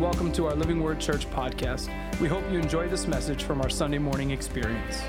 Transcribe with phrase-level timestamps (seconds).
[0.00, 1.90] welcome to our Living Word Church podcast.
[2.20, 5.02] We hope you enjoy this message from our Sunday morning experience.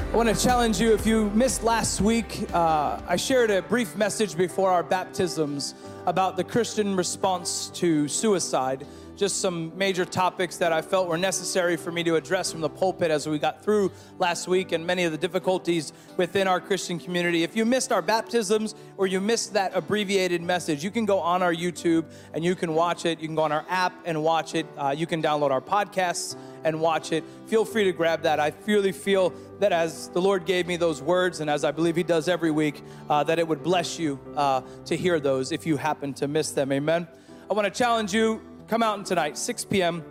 [0.00, 3.94] I want to challenge you if you missed last week, uh, I shared a brief
[3.94, 5.74] message before our baptisms
[6.06, 11.76] about the Christian response to suicide just some major topics that I felt were necessary
[11.76, 15.04] for me to address from the pulpit as we got through last week and many
[15.04, 17.42] of the difficulties within our Christian community.
[17.42, 21.42] If you missed our baptisms or you missed that abbreviated message, you can go on
[21.42, 23.18] our YouTube and you can watch it.
[23.20, 24.66] You can go on our app and watch it.
[24.76, 27.24] Uh, you can download our podcasts and watch it.
[27.46, 28.38] Feel free to grab that.
[28.38, 31.96] I really feel that as the Lord gave me those words, and as I believe
[31.96, 35.64] He does every week, uh, that it would bless you uh, to hear those if
[35.64, 36.72] you happen to miss them.
[36.72, 37.06] Amen.
[37.48, 40.04] I want to challenge you come out tonight, 6 p.m.,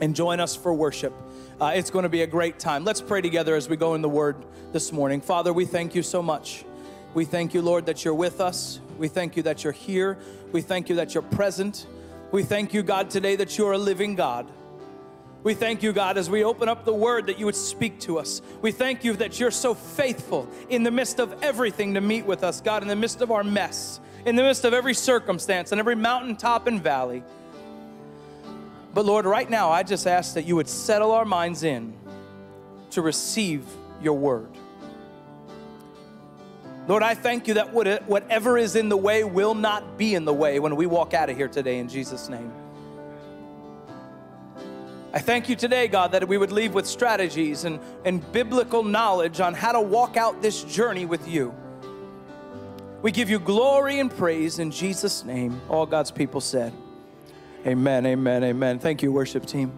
[0.00, 1.14] and join us for worship.
[1.60, 2.84] Uh, it's going to be a great time.
[2.84, 4.36] Let's pray together as we go in the Word
[4.72, 5.20] this morning.
[5.20, 6.64] Father, we thank you so much.
[7.14, 8.80] We thank you, Lord, that you're with us.
[8.98, 10.18] We thank you that you're here.
[10.52, 11.86] We thank you that you're present.
[12.32, 14.50] We thank you, God, today that you're a living God.
[15.44, 18.18] We thank you, God, as we open up the word that you would speak to
[18.18, 18.42] us.
[18.62, 22.42] We thank you that you're so faithful in the midst of everything to meet with
[22.42, 25.78] us, God, in the midst of our mess, in the midst of every circumstance and
[25.78, 27.22] every mountaintop and valley.
[28.94, 31.92] But Lord, right now, I just ask that you would settle our minds in
[32.90, 33.66] to receive
[34.00, 34.48] your word.
[36.86, 40.34] Lord, I thank you that whatever is in the way will not be in the
[40.34, 42.52] way when we walk out of here today in Jesus' name.
[45.12, 49.40] I thank you today, God, that we would leave with strategies and, and biblical knowledge
[49.40, 51.54] on how to walk out this journey with you.
[53.00, 55.60] We give you glory and praise in Jesus' name.
[55.68, 56.72] All God's people said.
[57.66, 58.78] Amen, amen, amen.
[58.78, 59.72] Thank you, worship team.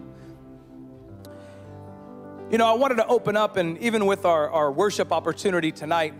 [2.51, 6.13] You know, I wanted to open up, and even with our, our worship opportunity tonight,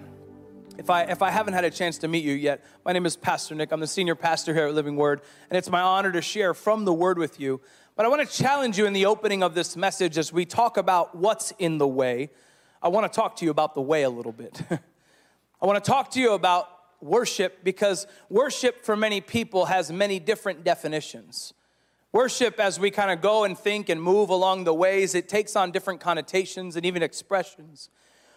[0.78, 3.18] if I, if I haven't had a chance to meet you yet, my name is
[3.18, 3.74] Pastor Nick.
[3.74, 6.86] I'm the senior pastor here at Living Word, and it's my honor to share from
[6.86, 7.60] the Word with you.
[7.98, 10.78] But I want to challenge you in the opening of this message as we talk
[10.78, 12.30] about what's in the way.
[12.82, 14.62] I want to talk to you about the way a little bit.
[15.62, 16.70] I want to talk to you about
[17.02, 21.54] worship because worship for many people has many different definitions.
[22.14, 25.56] Worship, as we kind of go and think and move along the ways, it takes
[25.56, 27.90] on different connotations and even expressions.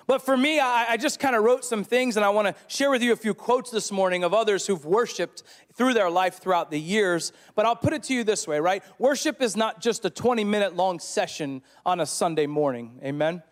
[0.07, 2.55] But for me, I, I just kind of wrote some things, and I want to
[2.67, 5.45] share with you a few quotes this morning of others who've worshiped
[5.75, 7.33] through their life throughout the years.
[7.55, 8.83] But I'll put it to you this way, right?
[8.99, 12.99] Worship is not just a 20 minute long session on a Sunday morning.
[13.05, 13.43] Amen?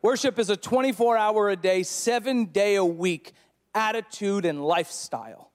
[0.00, 3.32] Worship is a 24 hour a day, seven day a week
[3.74, 5.49] attitude and lifestyle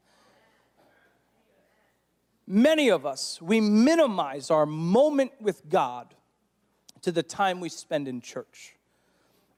[2.47, 6.13] many of us, we minimize our moment with God
[7.01, 8.75] to the time we spend in church.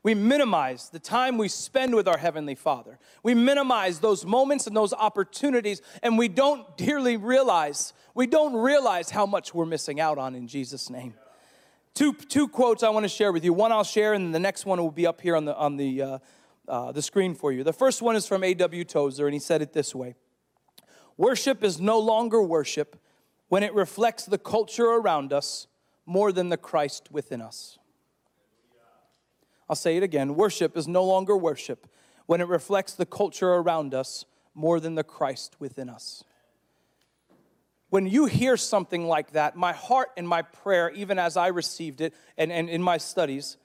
[0.04, 2.98] We minimize the time we spend with our Heavenly Father.
[3.24, 9.10] We minimize those moments and those opportunities, and we don't dearly realize, we don't realize
[9.10, 11.14] how much we're missing out on in Jesus' name.
[11.94, 13.52] Two, two quotes I want to share with you.
[13.54, 16.02] One I'll share, and the next one will be up here on the, on the,
[16.02, 16.20] uh,
[16.68, 17.64] uh, the screen for you.
[17.64, 18.86] The first one is from A.W.
[18.86, 20.16] Tozer, and he said it this way
[21.18, 23.00] Worship is no longer worship
[23.50, 25.68] when it reflects the culture around us
[26.06, 27.80] more than the Christ within us.
[29.70, 31.88] I'll say it again worship is no longer worship
[32.26, 36.24] when it reflects the culture around us more than the Christ within us.
[37.90, 42.02] When you hear something like that, my heart and my prayer, even as I received
[42.02, 43.58] it and, and in my studies,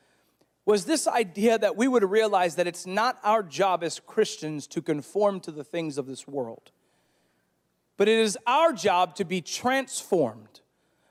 [0.64, 4.80] was this idea that we would realize that it's not our job as Christians to
[4.80, 6.70] conform to the things of this world
[8.02, 10.60] but it is our job to be transformed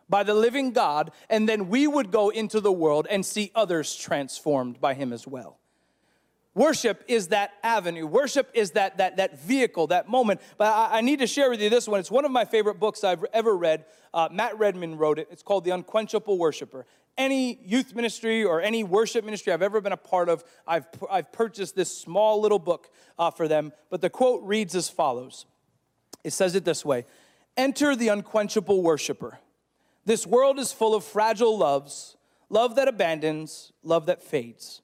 [0.09, 3.96] by the living God, and then we would go into the world and see others
[3.96, 5.57] transformed by Him as well.
[6.53, 8.06] Worship is that avenue.
[8.06, 10.41] Worship is that, that, that vehicle, that moment.
[10.57, 12.01] But I, I need to share with you this one.
[12.01, 13.85] It's one of my favorite books I've ever read.
[14.13, 15.30] Uh, Matt Redman wrote it.
[15.31, 16.85] It's called The Unquenchable Worshiper.
[17.18, 21.31] Any youth ministry or any worship ministry I've ever been a part of, I've, I've
[21.31, 23.71] purchased this small little book uh, for them.
[23.89, 25.45] But the quote reads as follows
[26.23, 27.06] it says it this way
[27.57, 29.39] Enter the unquenchable worshiper.
[30.06, 32.18] This world is full of fragile loves
[32.50, 34.81] love that abandons, love that fades,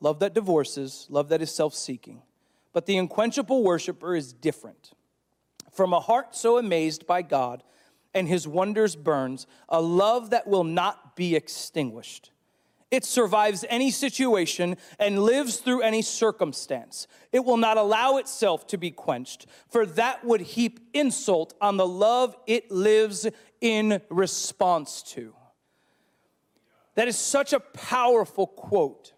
[0.00, 2.22] love that divorces, love that is self seeking.
[2.72, 4.92] But the unquenchable worshiper is different.
[5.72, 7.62] From a heart so amazed by God
[8.12, 12.30] and his wonders burns, a love that will not be extinguished.
[12.90, 17.08] It survives any situation and lives through any circumstance.
[17.32, 21.86] It will not allow itself to be quenched, for that would heap insult on the
[21.86, 23.26] love it lives
[23.60, 25.34] in response to.
[26.94, 29.12] That is such a powerful quote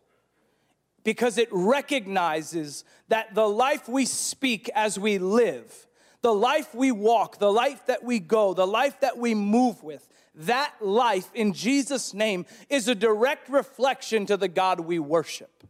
[1.05, 5.87] because it recognizes that the life we speak as we live,
[6.23, 10.09] the life we walk, the life that we go, the life that we move with,
[10.39, 15.65] that life in Jesus' name is a direct reflection to the God we worship.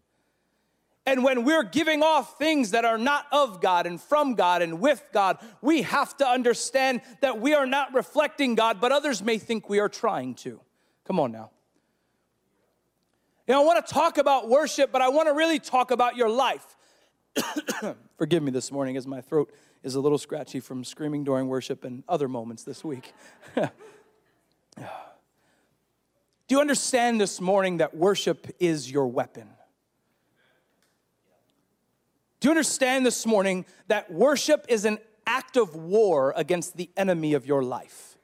[1.06, 4.79] And when we're giving off things that are not of God and from God and
[4.79, 9.38] with God, we have to understand that we are not reflecting God, but others may
[9.38, 10.61] think we are trying to.
[11.06, 11.50] Come on now.
[13.47, 16.17] You know, I want to talk about worship, but I want to really talk about
[16.17, 16.76] your life.
[18.19, 19.50] Forgive me this morning as my throat
[19.82, 23.14] is a little scratchy from screaming during worship and other moments this week.
[24.81, 29.49] Do you understand this morning that worship is your weapon?
[32.41, 37.35] Do you understand this morning that worship is an act of war against the enemy
[37.35, 38.17] of your life?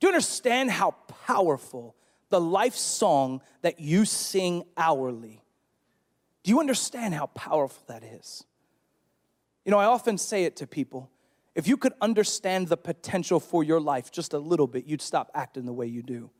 [0.00, 0.92] Do you understand how
[1.26, 1.96] powerful
[2.28, 5.42] the life song that you sing hourly?
[6.44, 8.44] Do you understand how powerful that is?
[9.64, 11.10] You know, I often say it to people
[11.58, 15.28] if you could understand the potential for your life just a little bit, you'd stop
[15.34, 16.30] acting the way you do.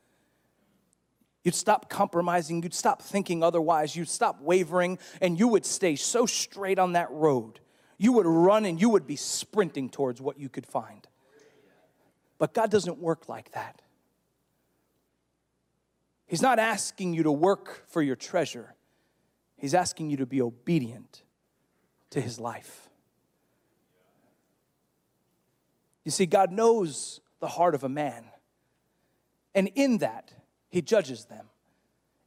[1.42, 2.62] You'd stop compromising.
[2.62, 3.96] You'd stop thinking otherwise.
[3.96, 7.58] You'd stop wavering, and you would stay so straight on that road.
[7.98, 11.04] You would run and you would be sprinting towards what you could find.
[12.38, 13.82] But God doesn't work like that.
[16.28, 18.76] He's not asking you to work for your treasure,
[19.56, 21.24] He's asking you to be obedient
[22.10, 22.87] to His life.
[26.04, 28.24] You see, God knows the heart of a man.
[29.54, 30.32] And in that,
[30.68, 31.46] he judges them.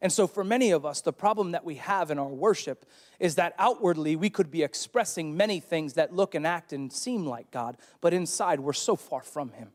[0.01, 2.85] And so, for many of us, the problem that we have in our worship
[3.19, 7.27] is that outwardly we could be expressing many things that look and act and seem
[7.27, 9.69] like God, but inside we're so far from Him.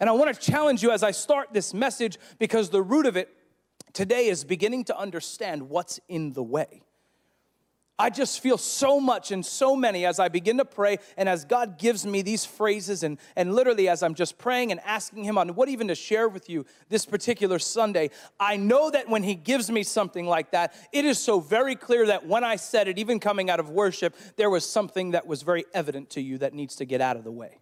[0.00, 3.16] And I want to challenge you as I start this message because the root of
[3.16, 3.28] it
[3.92, 6.82] today is beginning to understand what's in the way.
[7.98, 11.46] I just feel so much and so many as I begin to pray and as
[11.46, 15.38] God gives me these phrases and, and literally as I'm just praying and asking Him
[15.38, 19.34] on what even to share with you this particular Sunday, I know that when He
[19.34, 22.98] gives me something like that, it is so very clear that when I said it,
[22.98, 26.52] even coming out of worship, there was something that was very evident to you that
[26.52, 27.60] needs to get out of the way.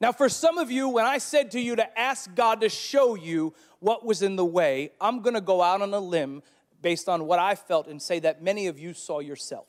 [0.00, 3.14] Now, for some of you, when I said to you to ask God to show
[3.14, 6.42] you what was in the way, I'm gonna go out on a limb
[6.82, 9.68] based on what I felt and say that many of you saw yourself.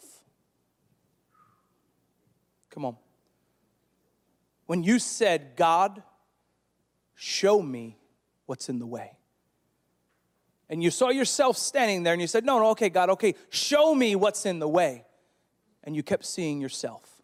[2.71, 2.98] Come on.
[4.65, 6.01] When you said, God,
[7.13, 7.98] show me
[8.48, 9.12] what's in the way.
[10.69, 13.94] And you saw yourself standing there and you said, No, no, okay, God, okay, show
[13.94, 15.06] me what's in the way.
[15.83, 17.21] And you kept seeing yourself.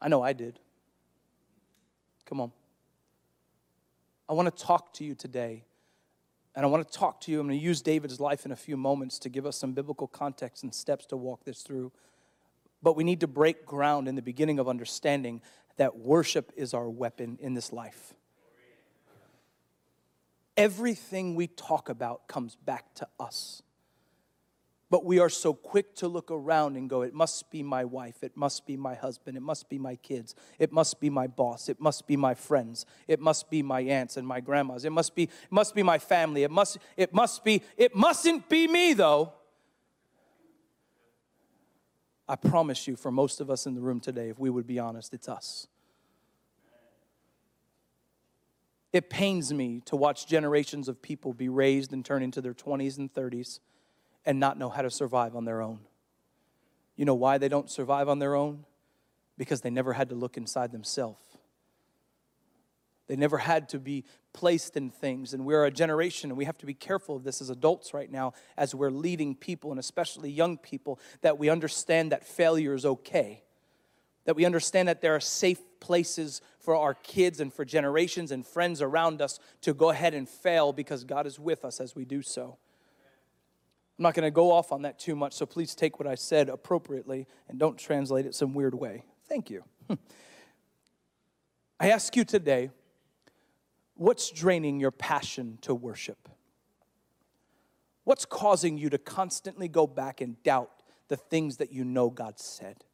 [0.00, 0.60] I know I did.
[2.26, 2.52] Come on.
[4.28, 5.64] I want to talk to you today
[6.54, 7.40] and I want to talk to you.
[7.40, 10.06] I'm going to use David's life in a few moments to give us some biblical
[10.06, 11.90] context and steps to walk this through.
[12.82, 15.40] But we need to break ground in the beginning of understanding
[15.76, 18.14] that worship is our weapon in this life.
[20.56, 23.62] Everything we talk about comes back to us.
[24.94, 28.22] But we are so quick to look around and go, it must be my wife,
[28.22, 31.68] it must be my husband, it must be my kids, it must be my boss,
[31.68, 35.16] it must be my friends, it must be my aunts and my grandmas, it must
[35.16, 38.92] be, it must be my family, it must, it must be, it mustn't be me
[38.92, 39.32] though.
[42.28, 44.78] I promise you, for most of us in the room today, if we would be
[44.78, 45.66] honest, it's us.
[48.92, 52.96] It pains me to watch generations of people be raised and turn into their 20s
[52.96, 53.58] and 30s
[54.26, 55.80] and not know how to survive on their own.
[56.96, 58.64] You know why they don't survive on their own?
[59.36, 61.18] Because they never had to look inside themselves.
[63.06, 65.34] They never had to be placed in things.
[65.34, 68.10] And we're a generation, and we have to be careful of this as adults right
[68.10, 72.86] now, as we're leading people, and especially young people, that we understand that failure is
[72.86, 73.42] okay.
[74.24, 78.46] That we understand that there are safe places for our kids and for generations and
[78.46, 82.06] friends around us to go ahead and fail because God is with us as we
[82.06, 82.56] do so.
[83.98, 86.16] I'm not going to go off on that too much, so please take what I
[86.16, 89.04] said appropriately and don't translate it some weird way.
[89.28, 89.64] Thank you.
[91.80, 92.70] I ask you today
[93.94, 96.28] what's draining your passion to worship?
[98.02, 100.70] What's causing you to constantly go back and doubt
[101.08, 102.84] the things that you know God said?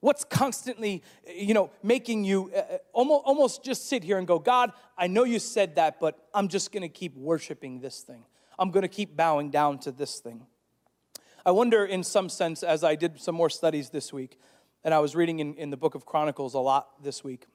[0.00, 4.72] What's constantly, you know, making you uh, almost, almost just sit here and go, God,
[4.98, 8.24] I know you said that, but I'm just gonna keep worshiping this thing.
[8.62, 10.46] I'm going to keep bowing down to this thing.
[11.44, 14.38] I wonder, in some sense, as I did some more studies this week,
[14.84, 17.48] and I was reading in, in the book of Chronicles a lot this week,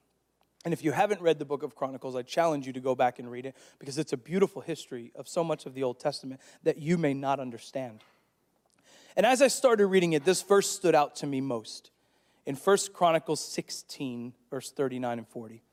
[0.65, 3.19] And if you haven't read the book of Chronicles, I challenge you to go back
[3.19, 6.41] and read it because it's a beautiful history of so much of the Old Testament
[6.63, 8.01] that you may not understand.
[9.15, 11.91] And as I started reading it, this verse stood out to me most
[12.45, 15.63] in 1 Chronicles 16, verse 39 and 40.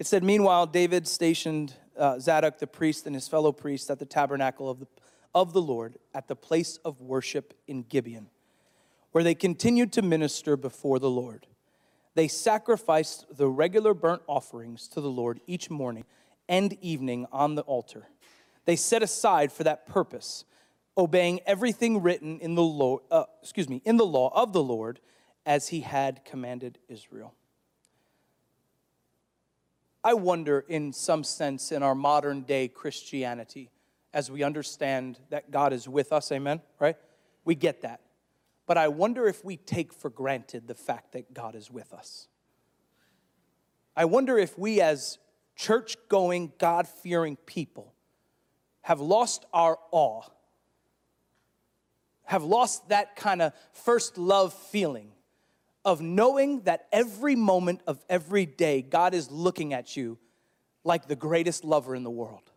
[0.00, 4.06] It said, Meanwhile, David stationed uh, Zadok the priest and his fellow priests at the
[4.06, 4.86] tabernacle of the,
[5.34, 8.28] of the Lord at the place of worship in Gibeon,
[9.12, 11.46] where they continued to minister before the Lord.
[12.14, 16.06] They sacrificed the regular burnt offerings to the Lord each morning
[16.48, 18.08] and evening on the altar.
[18.64, 20.46] They set aside for that purpose,
[20.96, 24.98] obeying everything written in the law, uh, excuse me, in the law of the Lord
[25.44, 27.34] as he had commanded Israel.
[30.02, 33.70] I wonder, in some sense, in our modern day Christianity,
[34.14, 36.96] as we understand that God is with us, amen, right?
[37.44, 38.00] We get that.
[38.66, 42.28] But I wonder if we take for granted the fact that God is with us.
[43.96, 45.18] I wonder if we, as
[45.54, 47.92] church going, God fearing people,
[48.82, 50.22] have lost our awe,
[52.24, 55.12] have lost that kind of first love feeling
[55.84, 60.18] of knowing that every moment of every day, God is looking at you
[60.84, 62.50] like the greatest lover in the world.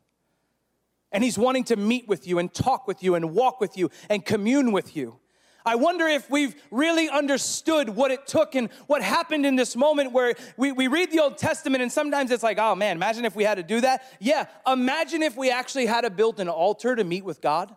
[1.11, 3.91] And He's wanting to meet with you and talk with you and walk with you
[4.09, 5.19] and commune with you.
[5.65, 10.11] I wonder if we've really understood what it took and what happened in this moment
[10.11, 13.35] where we, we read the Old Testament and sometimes it's like, oh man, imagine if
[13.35, 14.03] we had to do that.
[14.19, 17.73] Yeah, imagine if we actually had to build an altar to meet with God.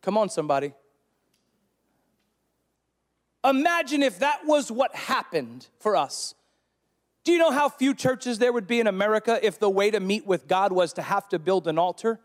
[0.00, 0.72] Come on, somebody.
[3.44, 6.34] Imagine if that was what happened for us.
[7.24, 10.00] Do you know how few churches there would be in America if the way to
[10.00, 12.20] meet with God was to have to build an altar?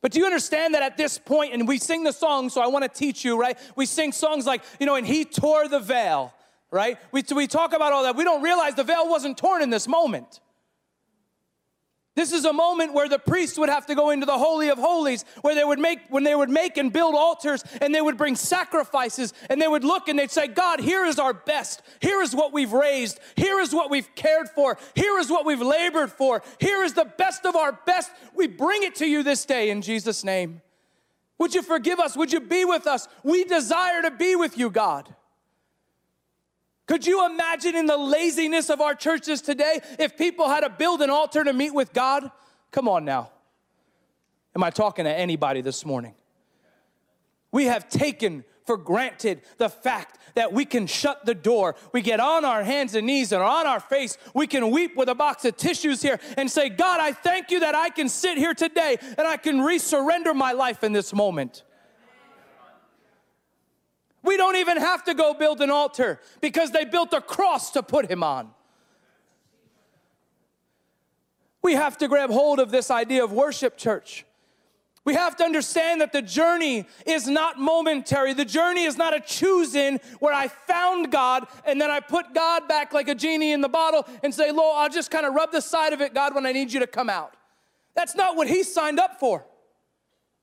[0.00, 2.68] But do you understand that at this point, and we sing the song, so I
[2.68, 3.58] want to teach you, right?
[3.74, 6.32] We sing songs like, you know, and he tore the veil,
[6.70, 6.98] right?
[7.10, 8.14] We, we talk about all that.
[8.14, 10.40] We don't realize the veil wasn't torn in this moment.
[12.16, 14.78] This is a moment where the priest would have to go into the holy of
[14.78, 18.16] holies, where they would make when they would make and build altars and they would
[18.16, 21.82] bring sacrifices and they would look and they'd say, "God, here is our best.
[22.00, 23.20] Here is what we've raised.
[23.36, 24.78] Here is what we've cared for.
[24.94, 26.42] Here is what we've labored for.
[26.58, 28.10] Here is the best of our best.
[28.34, 30.62] We bring it to you this day in Jesus name.
[31.36, 32.16] Would you forgive us?
[32.16, 33.08] Would you be with us?
[33.24, 35.14] We desire to be with you, God."
[36.86, 41.02] Could you imagine in the laziness of our churches today if people had to build
[41.02, 42.30] an altar to meet with God?
[42.70, 43.30] Come on now.
[44.54, 46.14] Am I talking to anybody this morning?
[47.50, 51.76] We have taken for granted the fact that we can shut the door.
[51.92, 54.18] We get on our hands and knees and on our face.
[54.34, 57.60] We can weep with a box of tissues here and say, God, I thank you
[57.60, 61.62] that I can sit here today and I can resurrender my life in this moment.
[64.26, 67.82] We don't even have to go build an altar because they built a cross to
[67.82, 68.50] put him on.
[71.62, 74.24] We have to grab hold of this idea of worship, church.
[75.04, 78.32] We have to understand that the journey is not momentary.
[78.34, 82.66] The journey is not a choosing where I found God and then I put God
[82.66, 85.52] back like a genie in the bottle and say, Lord, I'll just kind of rub
[85.52, 87.36] the side of it, God, when I need you to come out.
[87.94, 89.46] That's not what He signed up for.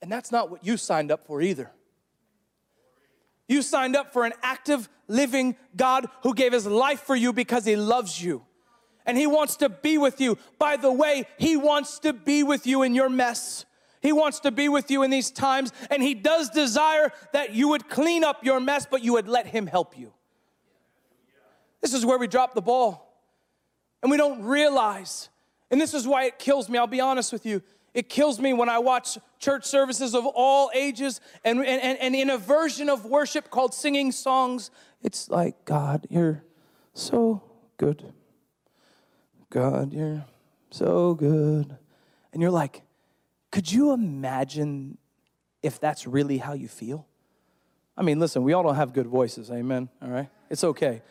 [0.02, 1.70] And that's not what you signed up for either.
[3.54, 7.66] You signed up for an active, living God who gave his life for you because
[7.66, 8.44] he loves you.
[9.06, 10.40] And he wants to be with you.
[10.58, 13.66] By the way, he wants to be with you in your mess.
[14.02, 17.68] He wants to be with you in these times, and he does desire that you
[17.70, 20.12] would clean up your mess, but you would let him help you.
[21.80, 23.22] This is where we drop the ball.
[24.02, 25.30] And we don't realize,
[25.70, 27.62] and this is why it kills me, I'll be honest with you.
[27.94, 32.30] It kills me when I watch church services of all ages and, and, and in
[32.30, 34.72] a version of worship called singing songs.
[35.02, 36.44] It's like, God, you're
[36.94, 37.44] so
[37.78, 38.14] good.
[39.50, 40.26] God, you're
[40.72, 41.78] so good.
[42.32, 42.82] And you're like,
[43.52, 44.98] could you imagine
[45.62, 47.06] if that's really how you feel?
[47.96, 49.90] I mean, listen, we all don't have good voices, amen?
[50.02, 50.30] All right?
[50.50, 51.04] It's okay.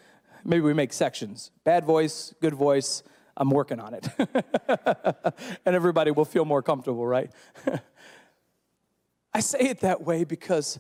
[0.45, 3.05] Maybe we make sections bad voice, good voice,
[3.37, 4.09] I'm working on it.
[5.67, 7.31] and everybody will feel more comfortable, right?
[9.35, 10.79] I say it that way because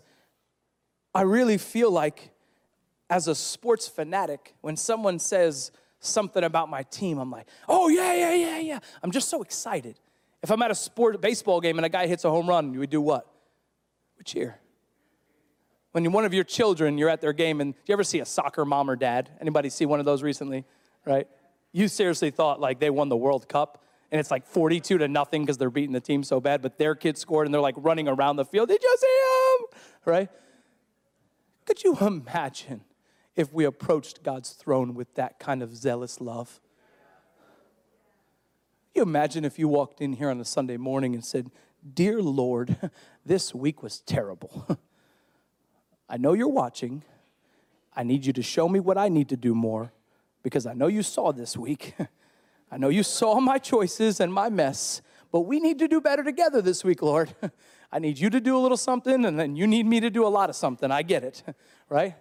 [1.15, 2.31] I really feel like,
[3.09, 8.15] as a sports fanatic, when someone says something about my team, I'm like, oh, yeah,
[8.15, 8.79] yeah, yeah, yeah.
[9.03, 9.99] I'm just so excited.
[10.43, 12.87] If I'm at a sport baseball game and a guy hits a home run, we
[12.87, 13.27] do what?
[14.19, 14.59] We cheer.
[15.93, 18.25] When one of your children, you're at their game, and do you ever see a
[18.25, 19.31] soccer mom or dad?
[19.41, 20.65] Anybody see one of those recently?
[21.05, 21.29] Right?
[21.73, 25.43] You seriously thought like they won the World Cup and it's like 42 to nothing
[25.43, 28.09] because they're beating the team so bad, but their kid scored and they're like running
[28.09, 28.69] around the field.
[28.69, 29.81] Did you see him?
[30.05, 30.29] Right?
[31.65, 32.83] Could you imagine
[33.37, 36.61] if we approached God's throne with that kind of zealous love.
[38.95, 41.51] You imagine if you walked in here on a Sunday morning and said,
[41.95, 42.91] Dear Lord,
[43.27, 44.79] this week was terrible.
[46.09, 47.05] I know you're watching.
[47.97, 49.93] I need you to show me what I need to do more
[50.43, 51.95] because I know you saw this week.
[52.71, 56.25] I know you saw my choices and my mess, but we need to do better
[56.25, 57.35] together this week, Lord.
[57.93, 60.27] I need you to do a little something, and then you need me to do
[60.27, 60.91] a lot of something.
[60.91, 61.43] I get it,
[61.89, 62.15] right?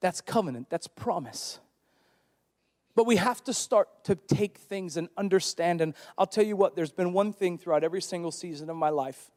[0.00, 1.58] That's covenant, that's promise.
[2.94, 5.80] But we have to start to take things and understand.
[5.80, 8.88] And I'll tell you what, there's been one thing throughout every single season of my
[8.88, 9.30] life.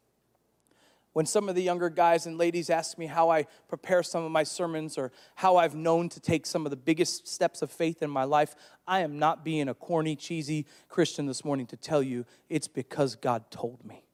[1.12, 4.30] When some of the younger guys and ladies ask me how I prepare some of
[4.30, 8.00] my sermons or how I've known to take some of the biggest steps of faith
[8.00, 8.54] in my life,
[8.86, 13.16] I am not being a corny, cheesy Christian this morning to tell you it's because
[13.16, 14.04] God told me.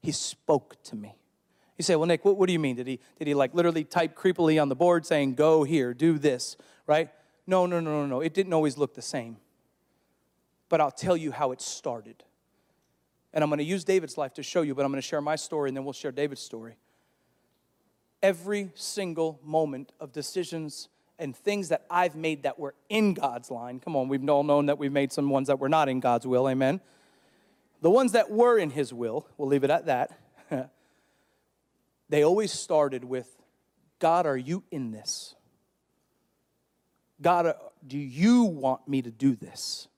[0.00, 1.16] He spoke to me.
[1.76, 2.76] You say, well, Nick, what, what do you mean?
[2.76, 6.18] Did he, did he like literally type creepily on the board saying, go here, do
[6.18, 7.10] this, right?
[7.48, 8.20] No, no, no, no, no.
[8.20, 9.38] It didn't always look the same.
[10.68, 12.22] But I'll tell you how it started.
[13.34, 15.20] And I'm going to use David's life to show you, but I'm going to share
[15.20, 16.76] my story and then we'll share David's story.
[18.22, 20.88] Every single moment of decisions
[21.18, 23.80] and things that I've made that were in God's line.
[23.80, 26.26] Come on, we've all known that we've made some ones that were not in God's
[26.26, 26.80] will, amen.
[27.82, 30.18] The ones that were in His will, we'll leave it at that.
[32.08, 33.28] they always started with
[33.98, 35.34] God, are you in this?
[37.20, 37.54] God, uh,
[37.86, 39.88] do you want me to do this?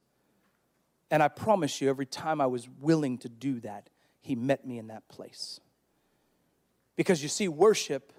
[1.10, 4.78] And I promise you, every time I was willing to do that, He met me
[4.78, 5.60] in that place.
[6.96, 8.12] Because you see, worship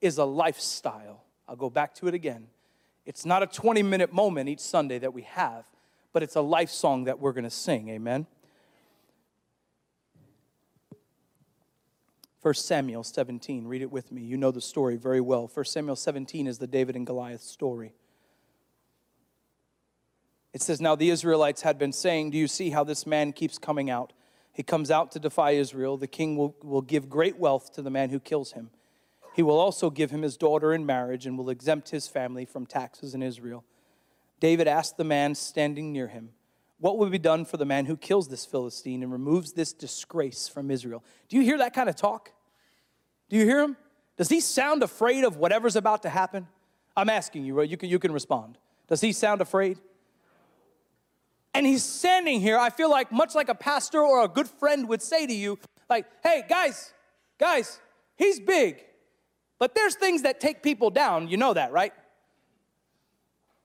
[0.00, 1.22] is a lifestyle.
[1.48, 2.48] I'll go back to it again.
[3.04, 5.64] It's not a 20 minute moment each Sunday that we have,
[6.12, 7.88] but it's a life song that we're going to sing.
[7.88, 8.26] Amen.
[12.42, 14.22] 1 Samuel 17, read it with me.
[14.22, 15.50] You know the story very well.
[15.52, 17.92] 1 Samuel 17 is the David and Goliath story.
[20.56, 23.58] It says, Now the Israelites had been saying, Do you see how this man keeps
[23.58, 24.14] coming out?
[24.54, 25.98] He comes out to defy Israel.
[25.98, 28.70] The king will, will give great wealth to the man who kills him.
[29.34, 32.64] He will also give him his daughter in marriage and will exempt his family from
[32.64, 33.64] taxes in Israel.
[34.40, 36.30] David asked the man standing near him,
[36.78, 40.48] What will be done for the man who kills this Philistine and removes this disgrace
[40.48, 41.04] from Israel?
[41.28, 42.30] Do you hear that kind of talk?
[43.28, 43.76] Do you hear him?
[44.16, 46.48] Does he sound afraid of whatever's about to happen?
[46.96, 47.60] I'm asking you?
[47.60, 48.56] You can, you can respond.
[48.88, 49.76] Does he sound afraid?
[51.56, 54.86] And he's standing here, I feel like, much like a pastor or a good friend
[54.90, 56.92] would say to you, like, hey, guys,
[57.38, 57.80] guys,
[58.16, 58.84] he's big,
[59.58, 61.28] but there's things that take people down.
[61.28, 61.94] You know that, right?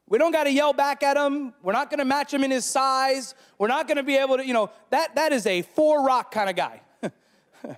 [0.07, 1.53] We don't got to yell back at him.
[1.61, 3.35] We're not going to match him in his size.
[3.57, 6.31] We're not going to be able to, you know, that, that is a four rock
[6.31, 6.81] kind of guy.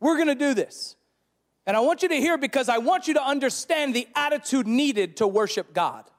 [0.00, 0.96] We're going to do this.
[1.66, 5.18] And I want you to hear because I want you to understand the attitude needed
[5.18, 6.10] to worship God.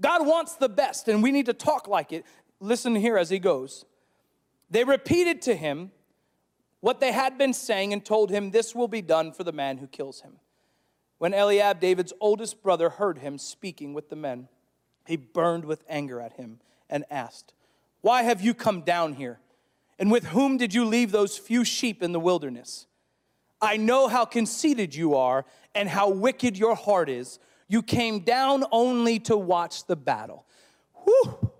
[0.00, 2.24] God wants the best, and we need to talk like it.
[2.60, 3.84] Listen here as he goes.
[4.70, 5.90] They repeated to him
[6.80, 9.78] what they had been saying and told him, This will be done for the man
[9.78, 10.36] who kills him.
[11.18, 14.48] When Eliab, David's oldest brother, heard him speaking with the men,
[15.06, 17.52] he burned with anger at him and asked,
[18.00, 19.38] Why have you come down here?
[19.98, 22.86] And with whom did you leave those few sheep in the wilderness?
[23.60, 27.38] I know how conceited you are and how wicked your heart is.
[27.70, 30.44] You came down only to watch the battle.
[31.04, 31.52] Whew.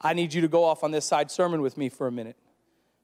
[0.00, 2.36] I need you to go off on this side sermon with me for a minute.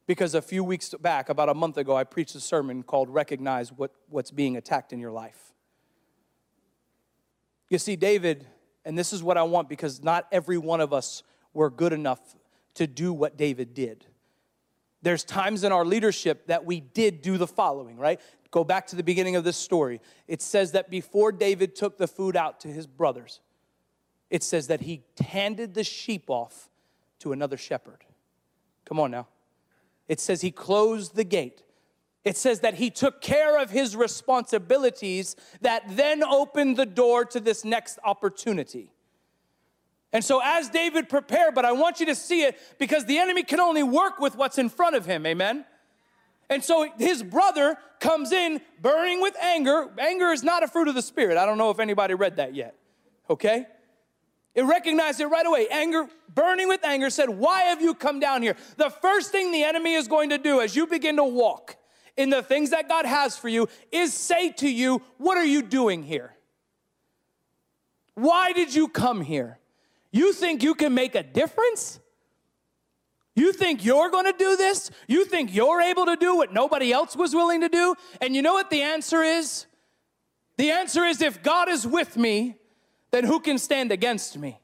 [0.07, 3.71] Because a few weeks back, about a month ago, I preached a sermon called Recognize
[3.71, 5.53] what, What's Being Attacked in Your Life.
[7.69, 8.47] You see, David,
[8.87, 12.37] and this is what I want because not every one of us were good enough
[12.77, 14.07] to do what David did
[15.05, 18.21] there's times in our leadership that we did do the following, right?
[18.51, 20.01] Go back to the beginning of this story.
[20.27, 23.41] It says that before David took the food out to his brothers,
[24.31, 26.71] it says that he handed the sheep off
[27.21, 28.05] to another shepherd.
[28.87, 29.29] Come on now.
[30.09, 31.63] It says he closed the gate.
[32.25, 37.41] It says that he took care of his responsibilities that then opened the door to
[37.41, 38.94] this next opportunity.
[40.15, 43.43] And so, as David prepared, but I want you to see it because the enemy
[43.43, 45.65] can only work with what's in front of him, amen?
[46.49, 49.89] And so his brother comes in burning with anger.
[49.99, 51.37] Anger is not a fruit of the Spirit.
[51.37, 52.77] I don't know if anybody read that yet,
[53.29, 53.67] okay?
[54.55, 55.67] It recognized it right away.
[55.69, 58.55] Anger, burning with anger, said, Why have you come down here?
[58.77, 61.77] The first thing the enemy is going to do as you begin to walk
[62.17, 65.61] in the things that God has for you is say to you, What are you
[65.61, 66.37] doing here?
[68.15, 69.59] Why did you come here?
[70.15, 71.99] You think you can make a difference?
[73.35, 74.93] You think you're going to do this?
[75.09, 77.97] You think you're able to do what nobody else was willing to do?
[78.21, 79.67] And you know what the answer is?
[80.57, 82.55] The answer is if God is with me,
[83.11, 84.61] then who can stand against me?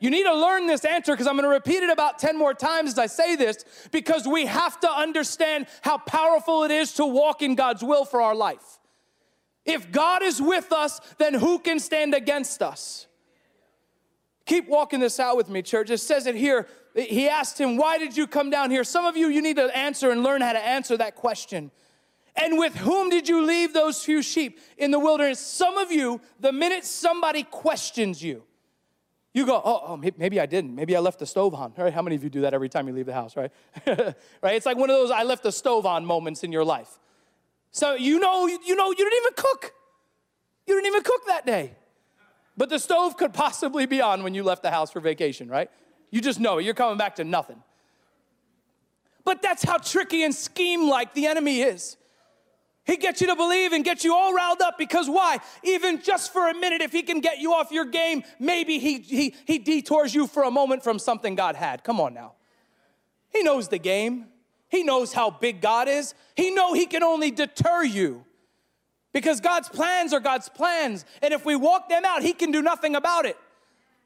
[0.00, 2.52] You need to learn this answer because I'm going to repeat it about 10 more
[2.52, 7.06] times as I say this because we have to understand how powerful it is to
[7.06, 8.80] walk in God's will for our life.
[9.64, 13.06] If God is with us, then who can stand against us?
[14.50, 15.90] Keep walking this out with me, church.
[15.90, 16.66] It says it here.
[16.96, 18.82] He asked him, Why did you come down here?
[18.82, 21.70] Some of you, you need to answer and learn how to answer that question.
[22.34, 25.38] And with whom did you leave those few sheep in the wilderness?
[25.38, 28.42] Some of you, the minute somebody questions you,
[29.32, 30.74] you go, oh, oh, maybe I didn't.
[30.74, 31.72] Maybe I left the stove on.
[31.78, 31.94] Right?
[31.94, 33.52] How many of you do that every time you leave the house, right?
[33.86, 34.56] right?
[34.56, 36.98] It's like one of those I left the stove on moments in your life.
[37.70, 39.74] So you know, you know, you didn't even cook.
[40.66, 41.76] You didn't even cook that day.
[42.60, 45.70] But the stove could possibly be on when you left the house for vacation, right?
[46.10, 46.66] You just know it.
[46.66, 47.62] You're coming back to nothing.
[49.24, 51.96] But that's how tricky and scheme like the enemy is.
[52.84, 55.38] He gets you to believe and gets you all riled up because why?
[55.62, 58.98] Even just for a minute, if he can get you off your game, maybe he,
[58.98, 61.82] he, he detours you for a moment from something God had.
[61.82, 62.34] Come on now.
[63.30, 64.26] He knows the game.
[64.68, 66.12] He knows how big God is.
[66.36, 68.26] He know he can only deter you
[69.12, 71.04] because God's plans are God's plans.
[71.22, 73.36] And if we walk them out, he can do nothing about it.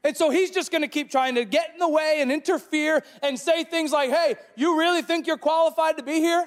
[0.03, 3.39] And so he's just gonna keep trying to get in the way and interfere and
[3.39, 6.45] say things like, hey, you really think you're qualified to be here?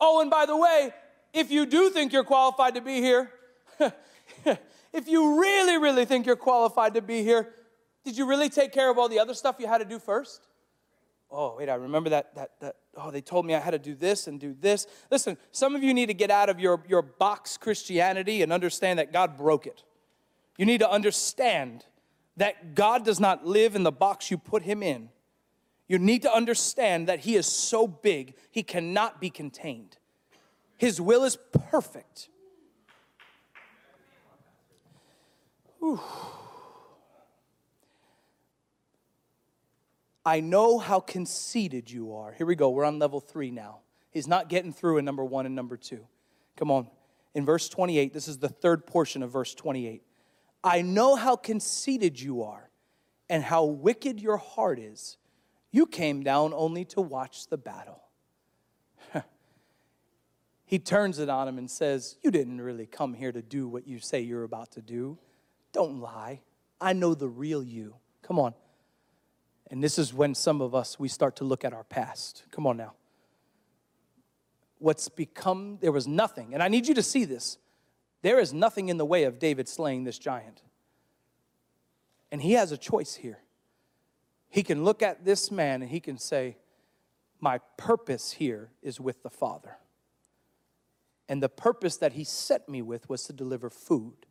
[0.00, 0.92] Oh, and by the way,
[1.32, 3.30] if you do think you're qualified to be here,
[4.92, 7.54] if you really, really think you're qualified to be here,
[8.04, 10.46] did you really take care of all the other stuff you had to do first?
[11.30, 13.94] Oh, wait, I remember that, that, that, oh, they told me I had to do
[13.94, 14.86] this and do this.
[15.10, 18.98] Listen, some of you need to get out of your, your box Christianity and understand
[18.98, 19.82] that God broke it.
[20.58, 21.84] You need to understand
[22.36, 25.08] that God does not live in the box you put him in.
[25.88, 29.98] You need to understand that he is so big, he cannot be contained.
[30.78, 31.36] His will is
[31.70, 32.28] perfect.
[40.24, 42.32] I know how conceited you are.
[42.32, 42.70] Here we go.
[42.70, 43.80] We're on level three now.
[44.10, 46.06] He's not getting through in number one and number two.
[46.56, 46.88] Come on.
[47.34, 50.02] In verse 28, this is the third portion of verse 28.
[50.62, 52.70] I know how conceited you are
[53.28, 55.16] and how wicked your heart is.
[55.70, 58.02] You came down only to watch the battle
[60.64, 63.86] he turns it on him and says, You didn't really come here to do what
[63.86, 65.18] you say you're about to do.
[65.72, 66.40] Don't lie.
[66.80, 67.96] I know the real you.
[68.22, 68.54] Come on.
[69.72, 72.44] And this is when some of us, we start to look at our past.
[72.50, 72.92] Come on now.
[74.78, 77.56] What's become, there was nothing, and I need you to see this.
[78.20, 80.60] There is nothing in the way of David slaying this giant.
[82.30, 83.38] And he has a choice here.
[84.50, 86.58] He can look at this man and he can say,
[87.40, 89.78] My purpose here is with the Father.
[91.30, 94.26] And the purpose that he set me with was to deliver food.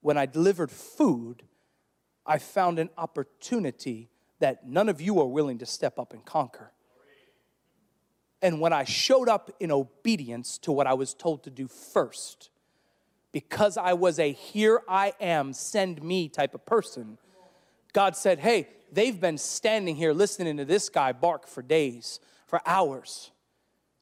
[0.00, 1.44] When I delivered food,
[2.26, 6.72] I found an opportunity that none of you are willing to step up and conquer.
[8.42, 12.50] And when I showed up in obedience to what I was told to do first,
[13.32, 17.18] because I was a here I am, send me type of person,
[17.92, 22.60] God said, Hey, they've been standing here listening to this guy bark for days, for
[22.66, 23.30] hours.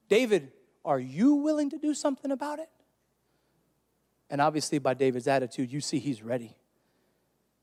[0.08, 0.52] David,
[0.84, 2.70] are you willing to do something about it?
[4.30, 6.56] And obviously, by David's attitude, you see he's ready.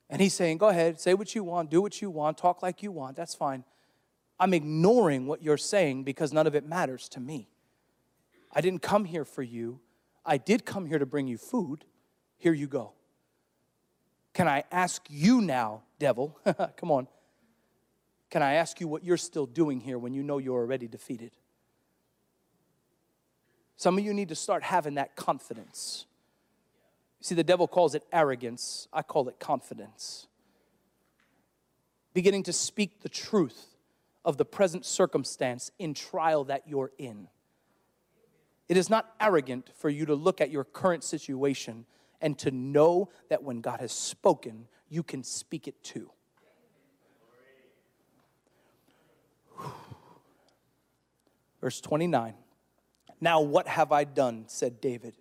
[0.09, 2.83] And he's saying, Go ahead, say what you want, do what you want, talk like
[2.83, 3.63] you want, that's fine.
[4.39, 7.49] I'm ignoring what you're saying because none of it matters to me.
[8.51, 9.79] I didn't come here for you.
[10.25, 11.85] I did come here to bring you food.
[12.37, 12.93] Here you go.
[14.33, 16.37] Can I ask you now, devil?
[16.77, 17.07] Come on.
[18.29, 21.31] Can I ask you what you're still doing here when you know you're already defeated?
[23.77, 26.05] Some of you need to start having that confidence.
[27.25, 30.27] See, the devil calls it arrogance, I call it confidence.
[32.13, 33.73] Beginning to speak the truth
[34.23, 37.27] of the present circumstance in trial that you're in.
[38.69, 41.87] It is not arrogant for you to look at your current situation
[42.21, 46.11] and to know that when God has spoken, you can speak it too.
[51.59, 52.35] Verse 29.
[53.19, 54.43] Now, what have I done?
[54.45, 55.15] said David.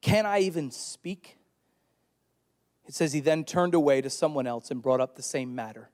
[0.00, 1.38] Can I even speak?
[2.86, 5.90] It says he then turned away to someone else and brought up the same matter.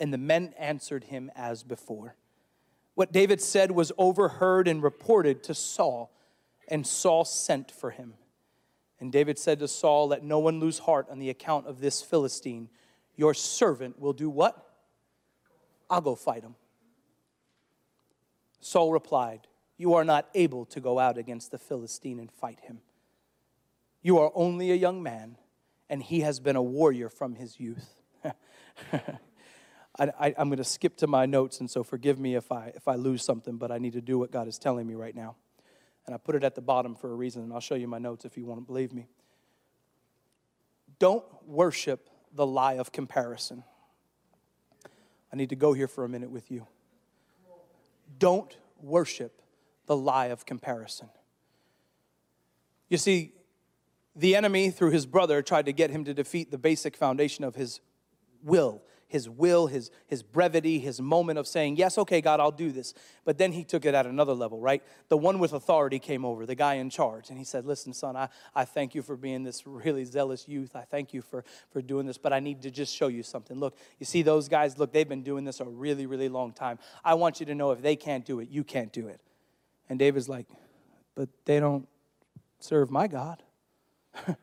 [0.00, 2.16] And the men answered him as before.
[2.94, 6.12] What David said was overheard and reported to Saul,
[6.68, 8.14] and Saul sent for him.
[8.98, 12.02] And David said to Saul, Let no one lose heart on the account of this
[12.02, 12.68] Philistine.
[13.16, 14.66] Your servant will do what?
[15.88, 16.54] I'll go fight him.
[18.60, 19.46] Saul replied,
[19.82, 22.82] you are not able to go out against the Philistine and fight him.
[24.02, 25.36] You are only a young man,
[25.88, 28.00] and he has been a warrior from his youth.
[29.98, 32.88] I, am going to skip to my notes, and so forgive me if I, if
[32.88, 35.36] I lose something, but I need to do what God is telling me right now.
[36.06, 37.98] And I put it at the bottom for a reason, and I'll show you my
[37.98, 39.06] notes if you want to believe me.
[40.98, 43.62] Don't worship the lie of comparison.
[45.32, 46.66] I need to go here for a minute with you.
[48.18, 49.42] Don't worship
[49.86, 51.08] the lie of comparison.
[52.88, 53.32] You see,
[54.14, 57.54] the enemy, through his brother, tried to get him to defeat the basic foundation of
[57.54, 57.80] his
[58.42, 62.72] will his will, his, his brevity, his moment of saying, Yes, okay, God, I'll do
[62.72, 62.94] this.
[63.26, 64.82] But then he took it at another level, right?
[65.10, 68.16] The one with authority came over, the guy in charge, and he said, Listen, son,
[68.16, 70.74] I, I thank you for being this really zealous youth.
[70.74, 73.58] I thank you for, for doing this, but I need to just show you something.
[73.58, 76.78] Look, you see those guys, look, they've been doing this a really, really long time.
[77.04, 79.20] I want you to know if they can't do it, you can't do it.
[79.90, 80.46] And David's like,
[81.14, 81.86] But they don't
[82.60, 83.42] serve my God.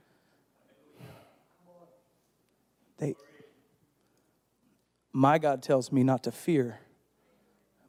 [2.97, 3.15] they
[5.11, 6.79] my God tells me not to fear.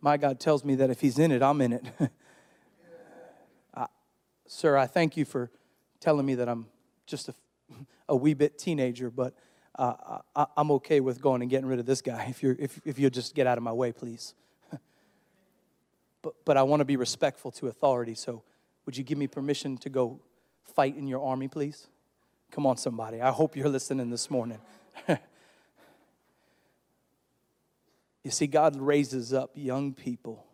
[0.01, 1.87] My God tells me that if He's in it, I'm in it.
[3.75, 3.87] uh,
[4.47, 5.51] sir, I thank you for
[6.01, 6.67] telling me that I'm
[7.07, 7.35] just a,
[8.09, 9.35] a wee bit teenager, but
[9.79, 12.81] uh, I, am okay with going and getting rid of this guy if, you're, if,
[12.85, 14.35] if you'll just get out of my way, please.
[16.23, 18.43] but, but I want to be respectful to authority, so
[18.87, 20.21] would you give me permission to go
[20.75, 21.89] fight in your army, please?
[22.51, 23.21] Come on, somebody.
[23.21, 24.59] I hope you're listening this morning.
[28.23, 30.45] You see, God raises up young people.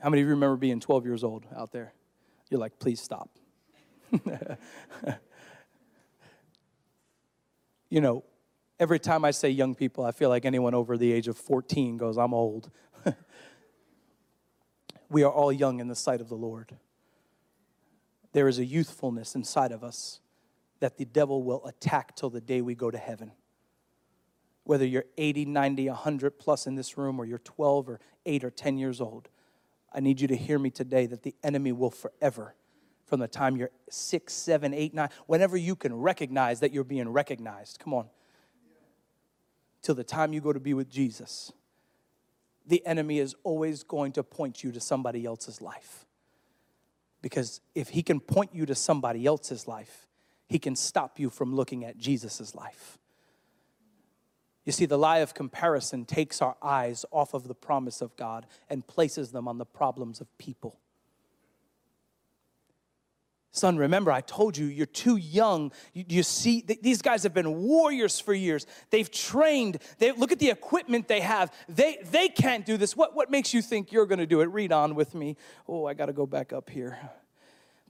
[0.00, 1.92] How many of you remember being 12 years old out there?
[2.50, 3.30] You're like, please stop.
[7.88, 8.24] you know,
[8.80, 11.98] every time I say young people, I feel like anyone over the age of 14
[11.98, 12.68] goes, I'm old.
[15.08, 16.76] we are all young in the sight of the Lord.
[18.32, 20.20] There is a youthfulness inside of us
[20.80, 23.32] that the devil will attack till the day we go to heaven
[24.64, 28.50] whether you're 80, 90, 100 plus in this room, or you're 12 or 8 or
[28.50, 29.28] 10 years old,
[29.92, 32.54] I need you to hear me today that the enemy will forever,
[33.04, 37.08] from the time you're 6, 7, 8, 9, whenever you can recognize that you're being
[37.08, 38.06] recognized, come on,
[39.82, 41.52] till the time you go to be with Jesus,
[42.64, 46.06] the enemy is always going to point you to somebody else's life.
[47.22, 50.08] Because if he can point you to somebody else's life,
[50.48, 52.98] he can stop you from looking at Jesus' life.
[54.64, 58.46] You see, the lie of comparison takes our eyes off of the promise of God
[58.68, 60.78] and places them on the problems of people.
[63.54, 65.72] Son, remember, I told you, you're too young.
[65.92, 68.66] You, you see, th- these guys have been warriors for years.
[68.88, 69.76] They've trained.
[69.98, 71.52] They, look at the equipment they have.
[71.68, 72.96] They, they can't do this.
[72.96, 74.46] What, what makes you think you're going to do it?
[74.46, 75.36] Read on with me.
[75.68, 76.98] Oh, I got to go back up here.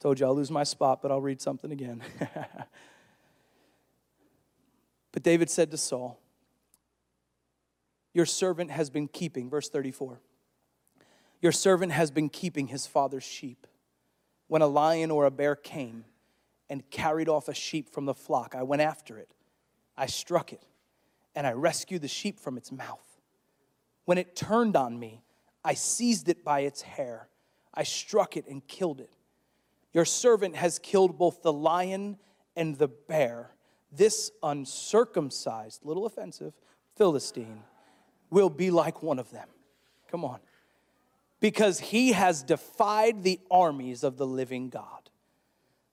[0.00, 2.02] Told you I'll lose my spot, but I'll read something again.
[5.12, 6.18] but David said to Saul,
[8.12, 10.20] your servant has been keeping, verse 34.
[11.40, 13.68] Your servant has been keeping his father's sheep.
[14.52, 16.04] When a lion or a bear came
[16.68, 19.30] and carried off a sheep from the flock, I went after it.
[19.96, 20.62] I struck it,
[21.34, 23.18] and I rescued the sheep from its mouth.
[24.04, 25.22] When it turned on me,
[25.64, 27.28] I seized it by its hair.
[27.72, 29.16] I struck it and killed it.
[29.94, 32.18] Your servant has killed both the lion
[32.54, 33.52] and the bear.
[33.90, 36.52] This uncircumcised, little offensive,
[36.96, 37.62] Philistine
[38.28, 39.48] will be like one of them.
[40.10, 40.40] Come on.
[41.42, 45.10] Because he has defied the armies of the living God.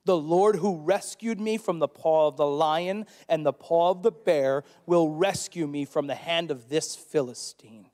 [0.05, 4.03] The Lord who rescued me from the paw of the lion and the paw of
[4.03, 7.89] the bear will rescue me from the hand of this Philistine.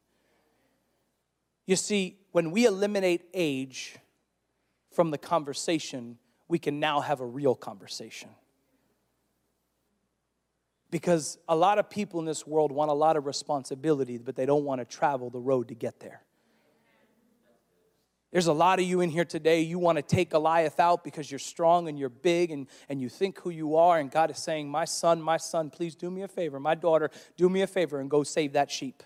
[1.65, 3.95] You see, when we eliminate age
[4.91, 6.17] from the conversation,
[6.49, 8.29] we can now have a real conversation.
[10.91, 14.45] Because a lot of people in this world want a lot of responsibility, but they
[14.45, 16.24] don't want to travel the road to get there.
[18.35, 21.31] There's a lot of you in here today, you want to take Goliath out because
[21.31, 23.97] you're strong and you're big and, and you think who you are.
[23.97, 26.59] And God is saying, My son, my son, please do me a favor.
[26.59, 29.03] My daughter, do me a favor and go save that sheep.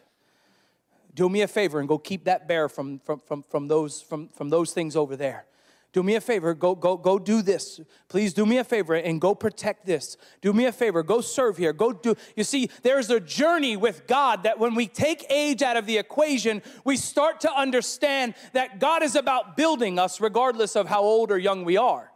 [1.14, 4.30] Do me a favor and go keep that bear from, from, from, from, those, from,
[4.30, 5.46] from those things over there.
[5.92, 7.80] Do me a favor, go, go, go do this.
[8.10, 10.18] Please do me a favor and go protect this.
[10.40, 11.74] Do me a favor, go serve here.
[11.74, 12.16] Go do.
[12.36, 15.98] You see, there's a journey with God that when we take age out of the
[15.98, 21.32] equation, we start to understand that God is about building us regardless of how old
[21.32, 22.12] or young we are.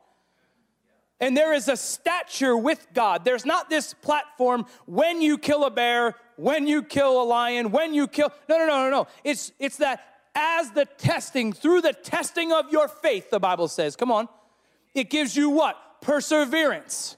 [1.19, 3.25] And there is a stature with God.
[3.25, 7.93] There's not this platform when you kill a bear, when you kill a lion, when
[7.93, 8.31] you kill.
[8.47, 9.07] No, no, no, no, no.
[9.23, 13.95] It's, it's that as the testing, through the testing of your faith, the Bible says.
[13.95, 14.27] Come on.
[14.93, 15.77] It gives you what?
[16.03, 17.17] perseverance.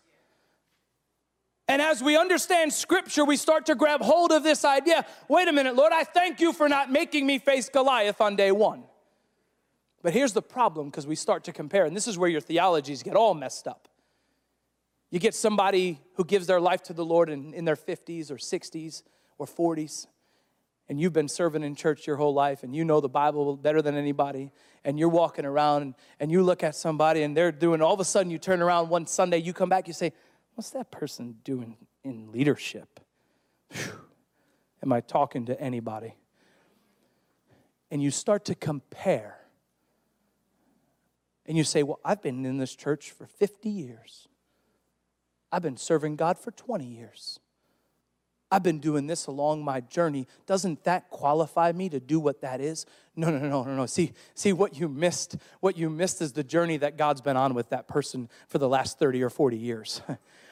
[1.68, 5.52] And as we understand scripture, we start to grab hold of this idea wait a
[5.52, 8.84] minute, Lord, I thank you for not making me face Goliath on day one.
[10.04, 13.02] But here's the problem because we start to compare, and this is where your theologies
[13.02, 13.88] get all messed up.
[15.10, 18.36] You get somebody who gives their life to the Lord in, in their 50s or
[18.36, 19.02] 60s
[19.40, 20.06] or 40s,
[20.88, 23.82] and you've been serving in church your whole life and you know the Bible better
[23.82, 24.52] than anybody,
[24.84, 28.00] and you're walking around and, and you look at somebody and they're doing, all of
[28.00, 30.14] a sudden you turn around one Sunday, you come back, you say,
[30.54, 33.02] What's that person doing in leadership?
[33.72, 34.00] Whew.
[34.82, 36.16] Am I talking to anybody?
[37.92, 39.40] And you start to compare.
[41.46, 44.28] And you say, Well, I've been in this church for 50 years.
[45.52, 47.40] I've been serving God for 20 years.
[48.56, 50.28] I've been doing this along my journey.
[50.46, 52.86] Doesn't that qualify me to do what that is?
[53.14, 53.86] No, no, no, no, no.
[53.86, 55.36] See, see what you missed.
[55.60, 58.70] What you missed is the journey that God's been on with that person for the
[58.70, 60.02] last 30 or 40 years.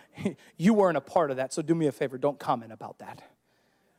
[0.57, 3.23] you weren't a part of that, so do me a favor, don't comment about that.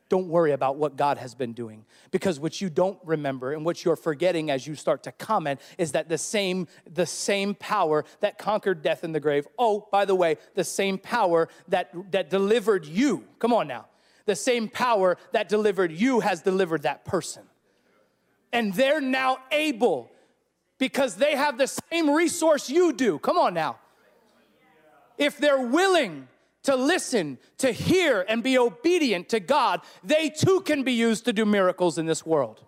[0.07, 1.83] Don't worry about what God has been doing.
[2.11, 5.93] Because what you don't remember and what you're forgetting as you start to comment is
[5.93, 10.13] that the same, the same power that conquered death in the grave, oh, by the
[10.13, 13.87] way, the same power that, that delivered you, come on now,
[14.25, 17.43] the same power that delivered you has delivered that person.
[18.51, 20.09] And they're now able
[20.77, 23.19] because they have the same resource you do.
[23.19, 23.77] Come on now
[25.17, 26.27] if they're willing
[26.63, 31.33] to listen, to hear, and be obedient to God, they too can be used to
[31.33, 32.63] do miracles in this world.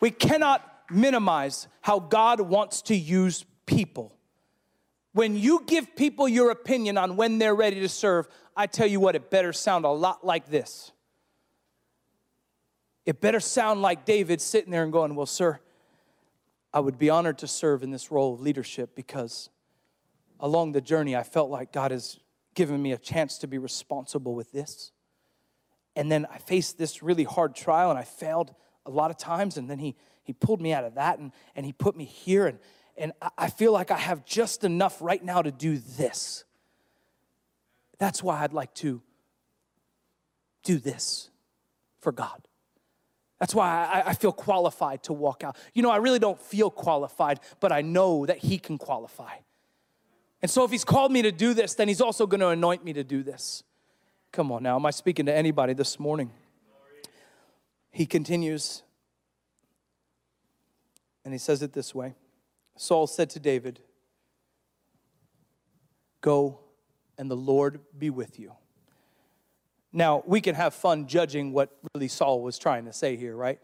[0.00, 4.16] We cannot minimize how God wants to use people.
[5.12, 9.00] When you give people your opinion on when they're ready to serve, I tell you
[9.00, 10.92] what, it better sound a lot like this.
[13.06, 15.58] It better sound like David sitting there and going, Well, sir,
[16.72, 19.50] I would be honored to serve in this role of leadership because
[20.38, 22.20] along the journey, I felt like God has
[22.54, 24.92] given me a chance to be responsible with this.
[25.96, 28.54] And then I faced this really hard trial and I failed
[28.86, 29.56] a lot of times.
[29.56, 32.46] And then He, he pulled me out of that and, and He put me here.
[32.46, 32.60] And,
[33.00, 36.44] and I feel like I have just enough right now to do this.
[37.98, 39.00] That's why I'd like to
[40.62, 41.30] do this
[41.98, 42.46] for God.
[43.38, 45.56] That's why I, feel qualified to walk out.
[45.72, 49.36] You know, I really don't feel qualified, but I know that He can qualify.
[50.42, 52.84] And so, if He's called me to do this, then He's also going to anoint
[52.84, 53.64] me to do this.
[54.30, 56.30] Come on now, am I speaking to anybody this morning?
[57.90, 58.82] He continues,
[61.24, 62.14] and he says it this way
[62.80, 63.78] Saul said to David,
[66.22, 66.60] Go,
[67.18, 68.52] and the Lord be with you.
[69.92, 73.60] Now, we can have fun judging what really Saul was trying to say here, right?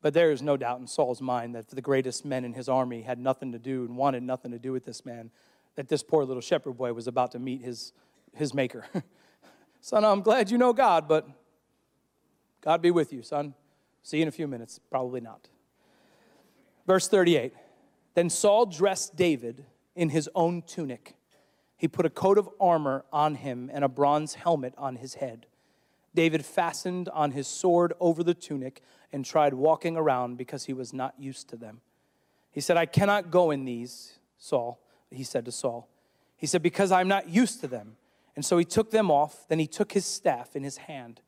[0.00, 3.02] But there is no doubt in Saul's mind that the greatest men in his army
[3.02, 5.30] had nothing to do and wanted nothing to do with this man,
[5.74, 7.92] that this poor little shepherd boy was about to meet his,
[8.34, 8.86] his maker.
[9.82, 11.28] son, I'm glad you know God, but
[12.62, 13.52] God be with you, son.
[14.02, 14.80] See you in a few minutes.
[14.90, 15.48] Probably not.
[16.86, 17.52] Verse 38
[18.16, 21.16] Then Saul dressed David in his own tunic
[21.76, 25.46] he put a coat of armor on him and a bronze helmet on his head.
[26.14, 30.94] David fastened on his sword over the tunic and tried walking around because he was
[30.94, 31.82] not used to them.
[32.50, 35.88] He said, I cannot go in these, Saul, he said to Saul.
[36.38, 37.96] He said, Because I'm not used to them.
[38.34, 39.46] And so he took them off.
[39.48, 41.20] Then he took his staff in his hand.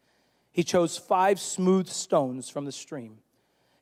[0.51, 3.18] He chose five smooth stones from the stream.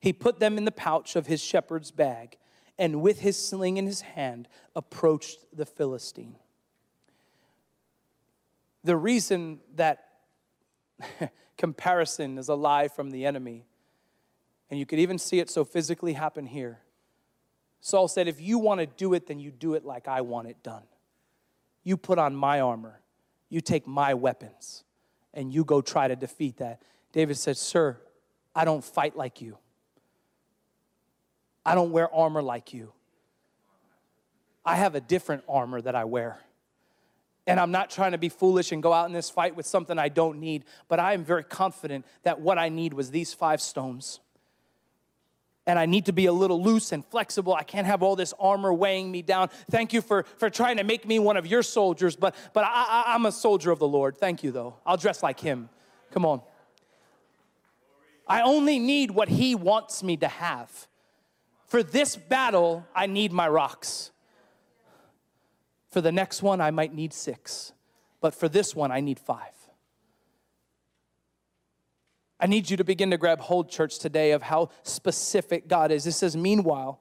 [0.00, 2.36] He put them in the pouch of his shepherd's bag,
[2.78, 6.36] and with his sling in his hand, approached the Philistine
[8.86, 10.06] the reason that
[11.58, 13.66] comparison is a lie from the enemy,
[14.70, 16.78] and you could even see it so physically happen here.
[17.80, 20.48] Saul said, If you want to do it, then you do it like I want
[20.48, 20.84] it done.
[21.82, 23.00] You put on my armor,
[23.48, 24.84] you take my weapons,
[25.34, 26.80] and you go try to defeat that.
[27.12, 27.98] David said, Sir,
[28.54, 29.58] I don't fight like you.
[31.66, 32.92] I don't wear armor like you.
[34.64, 36.38] I have a different armor that I wear.
[37.44, 39.98] And I'm not trying to be foolish and go out in this fight with something
[39.98, 43.60] I don't need, but I am very confident that what I need was these five
[43.60, 44.20] stones.
[45.66, 47.52] And I need to be a little loose and flexible.
[47.52, 49.48] I can't have all this armor weighing me down.
[49.68, 52.68] Thank you for, for trying to make me one of your soldiers, but, but I,
[52.68, 54.16] I, I'm a soldier of the Lord.
[54.16, 54.76] Thank you, though.
[54.86, 55.68] I'll dress like him.
[56.12, 56.42] Come on.
[58.28, 60.86] I only need what he wants me to have.
[61.66, 64.12] For this battle, I need my rocks.
[65.90, 67.72] For the next one, I might need six,
[68.20, 69.52] but for this one, I need five.
[72.38, 76.06] I need you to begin to grab hold, church, today of how specific God is.
[76.06, 77.00] It says, Meanwhile,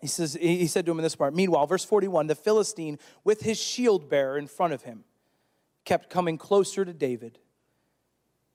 [0.00, 3.42] he says, he said to him in this part, Meanwhile, verse 41, the Philistine with
[3.42, 5.04] his shield bearer in front of him
[5.84, 7.38] kept coming closer to David.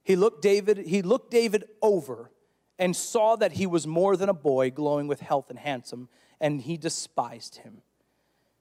[0.02, 2.32] He looked David, he looked David over
[2.78, 6.10] and saw that he was more than a boy, glowing with health and handsome,
[6.40, 7.82] and he despised him.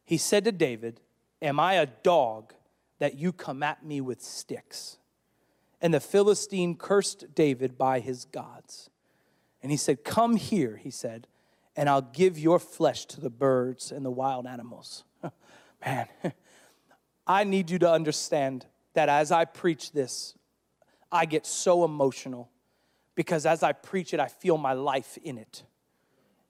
[0.05, 1.01] He said to David,
[1.43, 2.55] Am I a dog
[2.99, 4.99] that you come at me with sticks?
[5.81, 8.89] And the Philistine cursed David by his gods.
[9.63, 11.27] And he said, Come here, he said,
[11.77, 15.05] and I'll give your flesh to the birds and the wild animals.
[15.85, 16.07] Man,
[17.27, 20.35] I need you to understand that as I preach this,
[21.11, 22.51] I get so emotional
[23.15, 25.63] because as I preach it, I feel my life in it.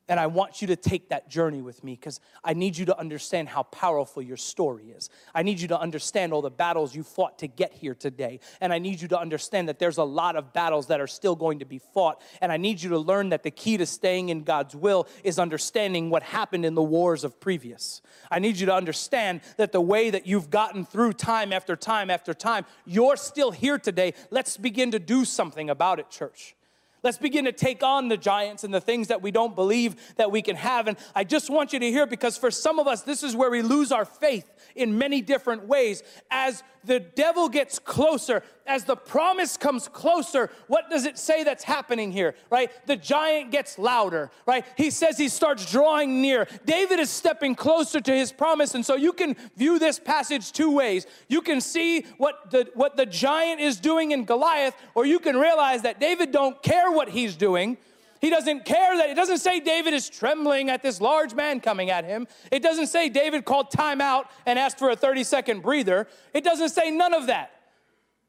[0.08, 2.98] And I want you to take that journey with me because I need you to
[2.98, 5.08] understand how powerful your story is.
[5.34, 8.40] I need you to understand all the battles you fought to get here today.
[8.60, 11.34] And I need you to understand that there's a lot of battles that are still
[11.34, 12.20] going to be fought.
[12.42, 15.38] And I need you to learn that the key to staying in God's will is
[15.38, 18.02] understanding what happened in the wars of previous.
[18.30, 22.10] I need you to understand that the way that you've gotten through time after time
[22.10, 24.12] after time, you're still here today.
[24.30, 26.56] Let's begin to do something about it, church.
[27.04, 30.32] Let's begin to take on the giants and the things that we don't believe that
[30.32, 30.88] we can have.
[30.88, 33.50] And I just want you to hear because for some of us, this is where
[33.50, 36.02] we lose our faith in many different ways.
[36.30, 41.64] As the devil gets closer, as the promise comes closer, what does it say that's
[41.64, 42.70] happening here, right?
[42.86, 44.64] The giant gets louder, right?
[44.76, 46.46] He says he starts drawing near.
[46.64, 48.74] David is stepping closer to his promise.
[48.74, 51.06] And so you can view this passage two ways.
[51.28, 55.36] You can see what the, what the giant is doing in Goliath, or you can
[55.36, 57.76] realize that David don't care what he's doing
[58.24, 61.90] he doesn't care that it doesn't say David is trembling at this large man coming
[61.90, 62.26] at him.
[62.50, 66.08] It doesn't say David called time out and asked for a 30 second breather.
[66.32, 67.50] It doesn't say none of that.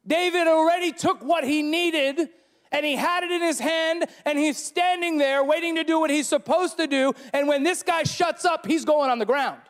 [0.06, 2.28] David already took what he needed
[2.74, 6.10] and he had it in his hand and he's standing there waiting to do what
[6.10, 7.14] he's supposed to do.
[7.32, 9.62] And when this guy shuts up, he's going on the ground.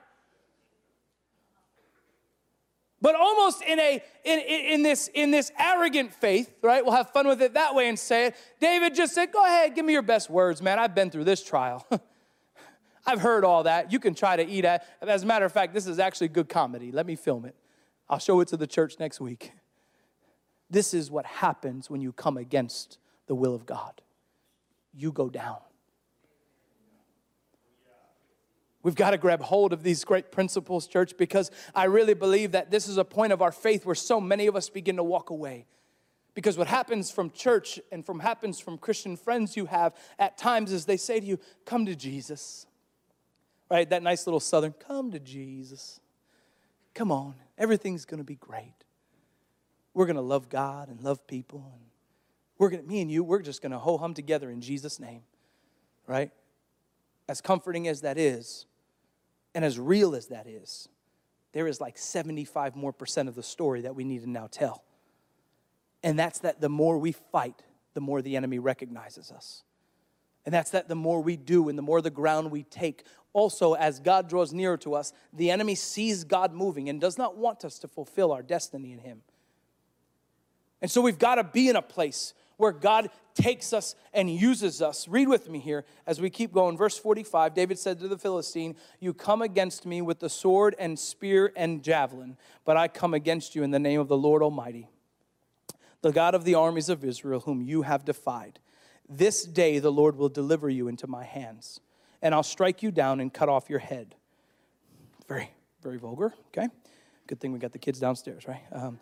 [3.06, 6.84] But almost in a in, in this in this arrogant faith, right?
[6.84, 8.36] We'll have fun with it that way and say it.
[8.60, 10.80] David just said, "Go ahead, give me your best words, man.
[10.80, 11.86] I've been through this trial.
[13.06, 13.92] I've heard all that.
[13.92, 14.88] You can try to eat at.
[15.04, 16.92] As a matter of fact, this is actually good comedy.
[16.92, 17.54] Let me film it.
[18.10, 19.52] I'll show it to the church next week.
[20.72, 22.98] This is what happens when you come against
[23.28, 24.02] the will of God.
[24.96, 25.60] You go down.
[28.86, 32.70] We've got to grab hold of these great principles, church, because I really believe that
[32.70, 35.32] this is a point of our faith where so many of us begin to walk
[35.32, 35.66] away.
[36.36, 40.72] Because what happens from church and from happens from Christian friends you have at times
[40.72, 42.68] is they say to you, Come to Jesus.
[43.72, 43.90] Right?
[43.90, 46.00] That nice little southern, come to Jesus.
[46.94, 48.76] Come on, everything's gonna be great.
[49.96, 51.72] We're gonna love God and love people.
[51.74, 51.86] And
[52.60, 55.24] we're gonna, me and you, we're just gonna ho hum together in Jesus' name.
[56.06, 56.30] Right?
[57.28, 58.68] As comforting as that is,
[59.56, 60.90] and as real as that is,
[61.54, 64.84] there is like 75 more percent of the story that we need to now tell.
[66.04, 69.64] And that's that the more we fight, the more the enemy recognizes us.
[70.46, 73.06] And that's that the more we do and the more the ground we take.
[73.32, 77.38] Also, as God draws nearer to us, the enemy sees God moving and does not
[77.38, 79.22] want us to fulfill our destiny in Him.
[80.82, 84.82] And so we've got to be in a place where God takes us and uses
[84.82, 85.08] us.
[85.08, 86.78] Read with me here as we keep going.
[86.78, 90.98] Verse 45 David said to the Philistine, You come against me with the sword and
[90.98, 94.88] spear and javelin, but I come against you in the name of the Lord Almighty,
[96.02, 98.60] the God of the armies of Israel, whom you have defied.
[99.08, 101.80] This day the Lord will deliver you into my hands,
[102.22, 104.16] and I'll strike you down and cut off your head.
[105.28, 105.52] Very,
[105.82, 106.70] very vulgar, okay?
[107.28, 108.62] Good thing we got the kids downstairs, right?
[108.72, 109.00] Um,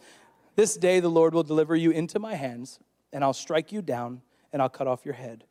[0.55, 2.79] this day the Lord will deliver you into my hands
[3.13, 5.45] and I'll strike you down, and I'll cut off your head.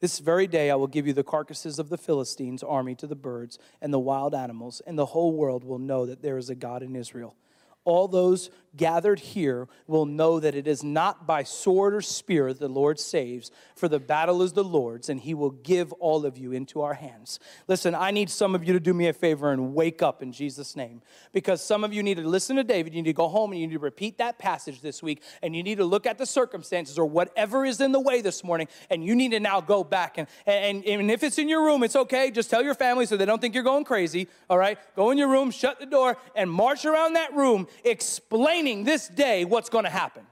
[0.00, 3.14] This very day I will give you the carcasses of the Philistines' army to the
[3.14, 6.54] birds and the wild animals, and the whole world will know that there is a
[6.54, 7.36] God in Israel
[7.84, 12.60] all those gathered here will know that it is not by sword or spear that
[12.60, 16.38] the Lord saves, for the battle is the Lord's, and he will give all of
[16.38, 17.38] you into our hands.
[17.68, 20.32] Listen, I need some of you to do me a favor and wake up in
[20.32, 21.02] Jesus' name,
[21.32, 22.94] because some of you need to listen to David.
[22.94, 25.54] You need to go home and you need to repeat that passage this week, and
[25.54, 28.68] you need to look at the circumstances or whatever is in the way this morning,
[28.88, 30.16] and you need to now go back.
[30.16, 32.30] And, and, and if it's in your room, it's okay.
[32.30, 34.78] Just tell your family so they don't think you're going crazy, all right?
[34.96, 39.44] Go in your room, shut the door, and march around that room explaining this day
[39.44, 40.26] what's going to happen.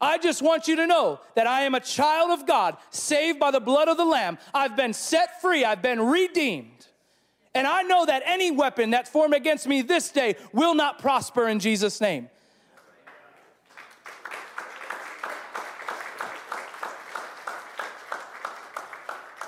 [0.00, 3.52] I just want you to know that I am a child of God, saved by
[3.52, 4.36] the blood of the Lamb.
[4.52, 6.88] I've been set free, I've been redeemed.
[7.54, 11.48] And I know that any weapon that's formed against me this day will not prosper
[11.48, 12.28] in Jesus' name.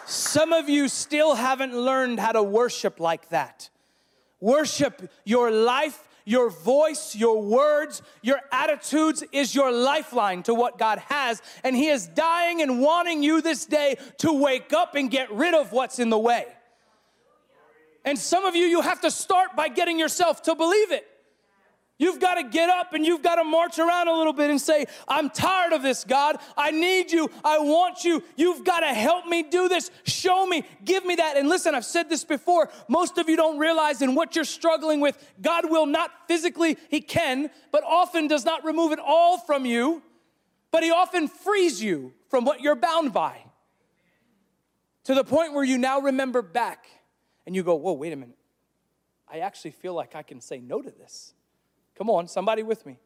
[0.06, 3.70] Some of you still haven't learned how to worship like that.
[4.40, 10.98] Worship your life your voice, your words, your attitudes is your lifeline to what God
[11.08, 11.42] has.
[11.62, 15.54] And He is dying and wanting you this day to wake up and get rid
[15.54, 16.46] of what's in the way.
[18.04, 21.06] And some of you, you have to start by getting yourself to believe it.
[21.96, 24.60] You've got to get up and you've got to march around a little bit and
[24.60, 26.38] say, I'm tired of this, God.
[26.56, 27.30] I need you.
[27.44, 28.22] I want you.
[28.36, 29.92] You've got to help me do this.
[30.02, 30.64] Show me.
[30.84, 31.36] Give me that.
[31.36, 32.68] And listen, I've said this before.
[32.88, 37.00] Most of you don't realize in what you're struggling with, God will not physically, He
[37.00, 40.02] can, but often does not remove it all from you,
[40.72, 43.38] but He often frees you from what you're bound by.
[45.04, 46.86] To the point where you now remember back
[47.46, 48.38] and you go, Whoa, wait a minute.
[49.32, 51.34] I actually feel like I can say no to this.
[51.96, 52.98] Come on, somebody with me.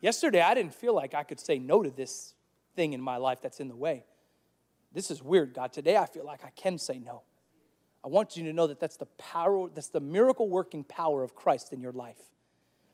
[0.00, 2.34] Yesterday, I didn't feel like I could say no to this
[2.76, 4.04] thing in my life that's in the way.
[4.92, 5.72] This is weird, God.
[5.72, 7.22] Today, I feel like I can say no.
[8.04, 11.34] I want you to know that that's the power, that's the miracle working power of
[11.34, 12.20] Christ in your life.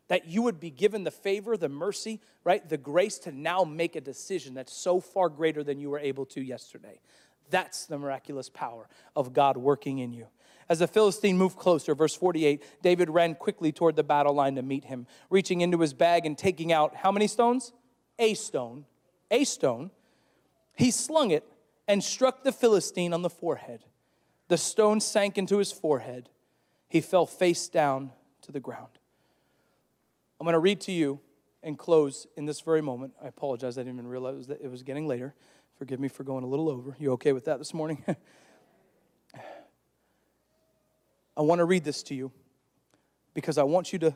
[0.08, 2.66] That you would be given the favor, the mercy, right?
[2.66, 6.26] The grace to now make a decision that's so far greater than you were able
[6.26, 7.00] to yesterday.
[7.50, 10.26] That's the miraculous power of God working in you.
[10.68, 14.62] As the Philistine moved closer, verse 48, David ran quickly toward the battle line to
[14.62, 17.72] meet him, reaching into his bag and taking out how many stones?
[18.18, 18.84] A stone.
[19.30, 19.90] A stone.
[20.76, 21.44] He slung it
[21.86, 23.84] and struck the Philistine on the forehead.
[24.48, 26.28] The stone sank into his forehead.
[26.88, 28.10] He fell face down
[28.42, 28.98] to the ground.
[30.40, 31.20] I'm going to read to you
[31.62, 33.14] and close in this very moment.
[33.22, 35.34] I apologize, I didn't even realize that it was getting later.
[35.78, 36.96] Forgive me for going a little over.
[36.98, 38.04] You okay with that this morning?
[41.36, 42.30] I want to read this to you
[43.34, 44.14] because I want you to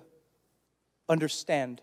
[1.09, 1.81] understand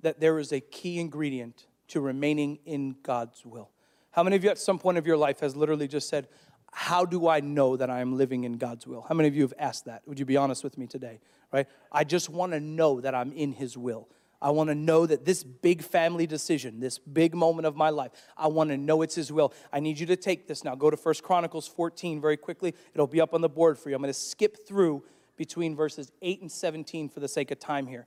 [0.00, 3.70] that there is a key ingredient to remaining in God's will.
[4.12, 6.28] How many of you at some point of your life has literally just said,
[6.72, 9.02] How do I know that I am living in God's will?
[9.02, 10.02] How many of you have asked that?
[10.06, 11.20] Would you be honest with me today?
[11.52, 11.66] Right?
[11.92, 14.08] I just want to know that I'm in His will.
[14.42, 18.12] I want to know that this big family decision, this big moment of my life,
[18.36, 19.52] I want to know it's his will.
[19.72, 20.74] I need you to take this now.
[20.74, 22.74] Go to First Chronicles 14 very quickly.
[22.94, 23.96] It'll be up on the board for you.
[23.96, 25.02] I'm going to skip through
[25.36, 28.06] between verses 8 and 17 for the sake of time here.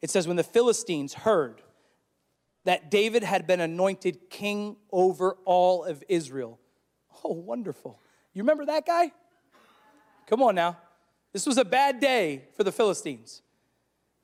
[0.00, 1.60] It says, When the Philistines heard
[2.64, 6.58] that David had been anointed king over all of Israel.
[7.24, 7.98] Oh, wonderful.
[8.32, 9.10] You remember that guy?
[10.26, 10.76] Come on now.
[11.32, 13.42] This was a bad day for the Philistines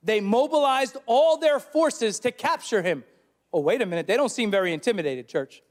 [0.05, 3.03] they mobilized all their forces to capture him.
[3.51, 4.05] Oh, wait a minute.
[4.05, 5.63] They don't seem very intimidated, church.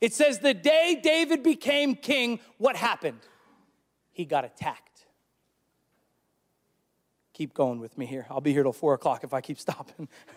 [0.00, 3.20] It says the day David became king, what happened?
[4.12, 5.06] He got attacked.
[7.32, 8.26] Keep going with me here.
[8.30, 10.08] I'll be here till four o'clock if I keep stopping.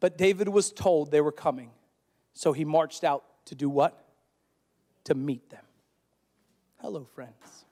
[0.00, 1.70] but David was told they were coming.
[2.32, 4.06] So he marched out to do what?
[5.04, 5.64] To meet them.
[6.78, 7.65] Hello, friends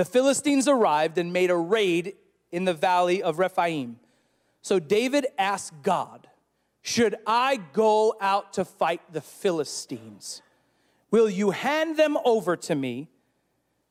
[0.00, 2.14] the Philistines arrived and made a raid
[2.50, 3.98] in the valley of Rephaim.
[4.62, 6.26] So David asked God,
[6.80, 10.40] Should I go out to fight the Philistines?
[11.10, 13.10] Will you hand them over to me?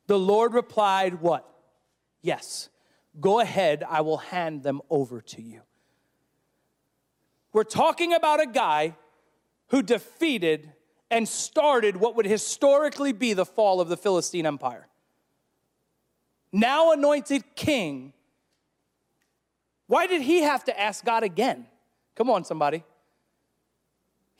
[0.07, 1.47] The Lord replied, What?
[2.23, 2.69] Yes.
[3.19, 5.61] Go ahead, I will hand them over to you.
[7.53, 8.95] We're talking about a guy
[9.67, 10.73] who defeated
[11.11, 14.88] and started what would historically be the fall of the Philistine Empire
[16.51, 18.13] now anointed king,
[19.87, 21.65] why did he have to ask God again?
[22.15, 22.83] Come on, somebody.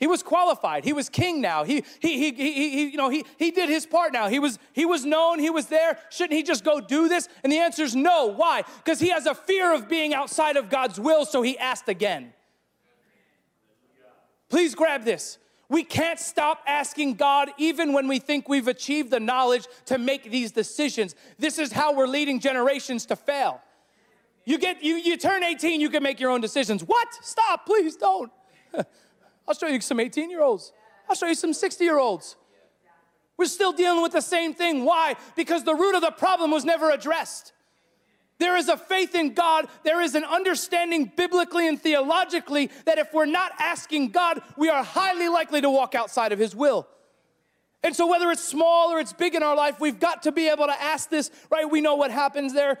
[0.00, 0.84] He was qualified.
[0.84, 1.62] He was king now.
[1.62, 4.28] He, he, he, he, he, you know, he, he did his part now.
[4.28, 5.38] He was, he was known.
[5.38, 5.98] He was there.
[6.08, 7.28] Shouldn't he just go do this?
[7.44, 8.26] And the answer is no.
[8.26, 8.62] Why?
[8.78, 12.32] Because he has a fear of being outside of God's will, so he asked again.
[14.48, 15.38] Please grab this.
[15.70, 20.28] We can't stop asking God even when we think we've achieved the knowledge to make
[20.28, 21.14] these decisions.
[21.38, 23.60] This is how we're leading generations to fail.
[24.44, 26.82] You get you you turn 18, you can make your own decisions.
[26.82, 27.08] What?
[27.22, 28.32] Stop, please don't.
[29.48, 30.72] I'll show you some 18-year-olds.
[31.08, 32.36] I'll show you some 60-year-olds.
[33.36, 34.84] We're still dealing with the same thing.
[34.84, 35.14] Why?
[35.36, 37.52] Because the root of the problem was never addressed.
[38.40, 39.68] There is a faith in God.
[39.84, 44.82] There is an understanding biblically and theologically that if we're not asking God, we are
[44.82, 46.88] highly likely to walk outside of His will.
[47.82, 50.48] And so, whether it's small or it's big in our life, we've got to be
[50.48, 51.70] able to ask this, right?
[51.70, 52.80] We know what happens there.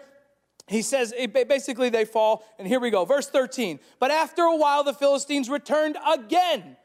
[0.66, 2.42] He says, eh, basically, they fall.
[2.58, 3.80] And here we go, verse 13.
[3.98, 6.76] But after a while, the Philistines returned again.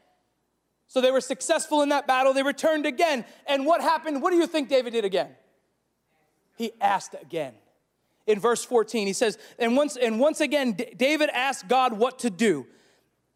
[0.86, 2.34] So they were successful in that battle.
[2.34, 3.24] They returned again.
[3.46, 4.20] And what happened?
[4.20, 5.30] What do you think David did again?
[6.56, 7.54] He asked again
[8.26, 9.06] in verse 14.
[9.06, 12.66] He says, and once, and once again, D- David asked God what to do.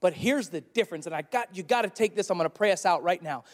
[0.01, 2.31] But here's the difference, and I got you got to take this.
[2.31, 3.45] I'm going to pray us out right now.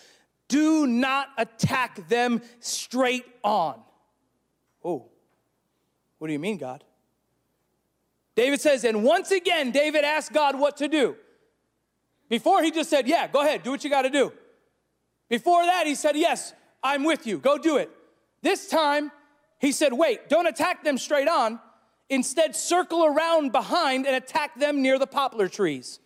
[0.49, 3.81] Do not attack them straight on.
[4.85, 5.07] Oh,
[6.19, 6.85] what do you mean, God?
[8.37, 11.17] David says, and once again, David asked God what to do.
[12.29, 14.33] Before he just said, Yeah, go ahead, do what you got to do.
[15.29, 17.91] Before that, he said, Yes, I'm with you, go do it.
[18.43, 19.11] This time,
[19.59, 21.61] he said, Wait, don't attack them straight on.
[22.09, 25.99] Instead, circle around behind and attack them near the poplar trees.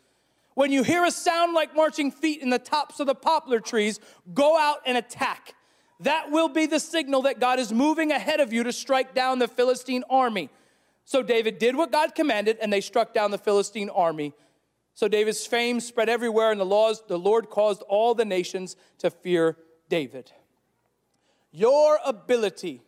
[0.55, 4.01] When you hear a sound like marching feet in the tops of the poplar trees,
[4.33, 5.55] go out and attack.
[6.01, 9.39] That will be the signal that God is moving ahead of you to strike down
[9.39, 10.49] the Philistine army.
[11.05, 14.33] So David did what God commanded, and they struck down the Philistine army.
[14.95, 19.11] So David's fame spread everywhere, and the laws, the Lord caused all the nations to
[19.11, 19.57] fear
[19.89, 20.33] David.
[21.53, 22.83] Your ability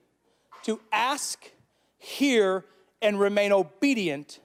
[0.65, 1.51] to ask,
[1.99, 2.65] hear,
[3.01, 4.41] and remain obedient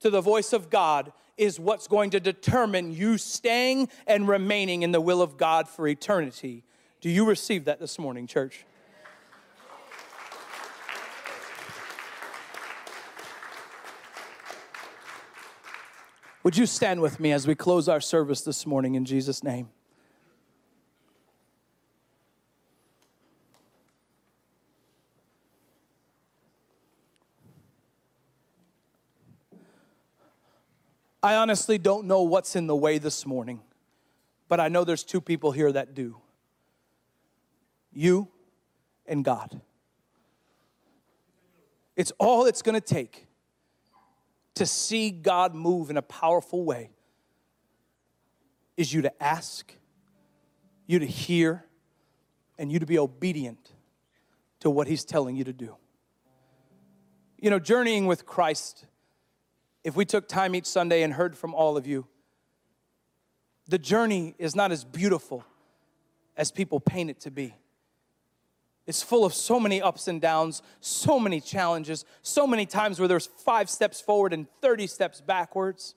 [0.00, 4.92] to the voice of God is what's going to determine you staying and remaining in
[4.92, 6.64] the will of God for eternity.
[7.00, 8.64] Do you receive that this morning, church?
[16.44, 19.68] Would you stand with me as we close our service this morning in Jesus' name?
[31.22, 33.60] I honestly don't know what's in the way this morning,
[34.48, 36.16] but I know there's two people here that do
[37.94, 38.28] you
[39.06, 39.60] and God.
[41.94, 43.26] It's all it's gonna take
[44.54, 46.90] to see God move in a powerful way
[48.76, 49.72] is you to ask,
[50.86, 51.64] you to hear,
[52.58, 53.72] and you to be obedient
[54.60, 55.76] to what He's telling you to do.
[57.38, 58.86] You know, journeying with Christ
[59.84, 62.06] if we took time each Sunday and heard from all of you,
[63.68, 65.44] the journey is not as beautiful
[66.36, 67.54] as people paint it to be.
[68.86, 73.08] It's full of so many ups and downs, so many challenges, so many times where
[73.08, 75.94] there's five steps forward and 30 steps backwards.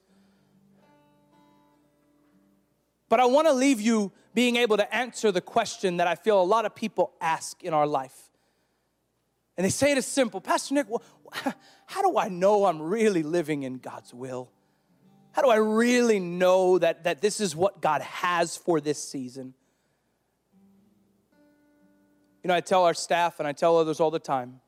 [3.09, 6.39] But I want to leave you being able to answer the question that I feel
[6.41, 8.29] a lot of people ask in our life.
[9.57, 10.87] And they say it is simple Pastor Nick,
[11.85, 14.51] how do I know I'm really living in God's will?
[15.31, 19.53] How do I really know that, that this is what God has for this season?
[22.43, 24.61] You know, I tell our staff and I tell others all the time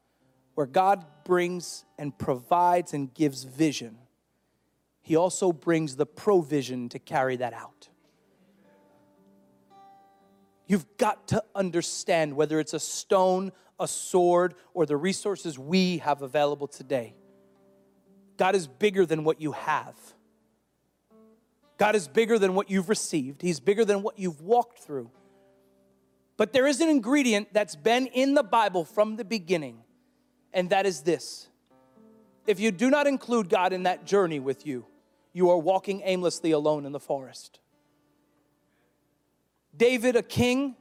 [0.56, 4.00] where God brings and provides and gives vision,
[5.04, 7.90] He also brings the provision to carry that out.
[10.66, 16.22] You've got to understand whether it's a stone, a sword, or the resources we have
[16.22, 17.16] available today.
[18.38, 19.96] God is bigger than what you have.
[21.78, 23.42] God is bigger than what you've received.
[23.42, 25.12] He's bigger than what you've walked through.
[26.38, 29.84] But there is an ingredient that's been in the Bible from the beginning,
[30.54, 31.48] and that is this.
[32.46, 34.86] If you do not include God in that journey with you,
[35.34, 37.60] you are walking aimlessly alone in the forest.
[39.76, 40.76] David, a king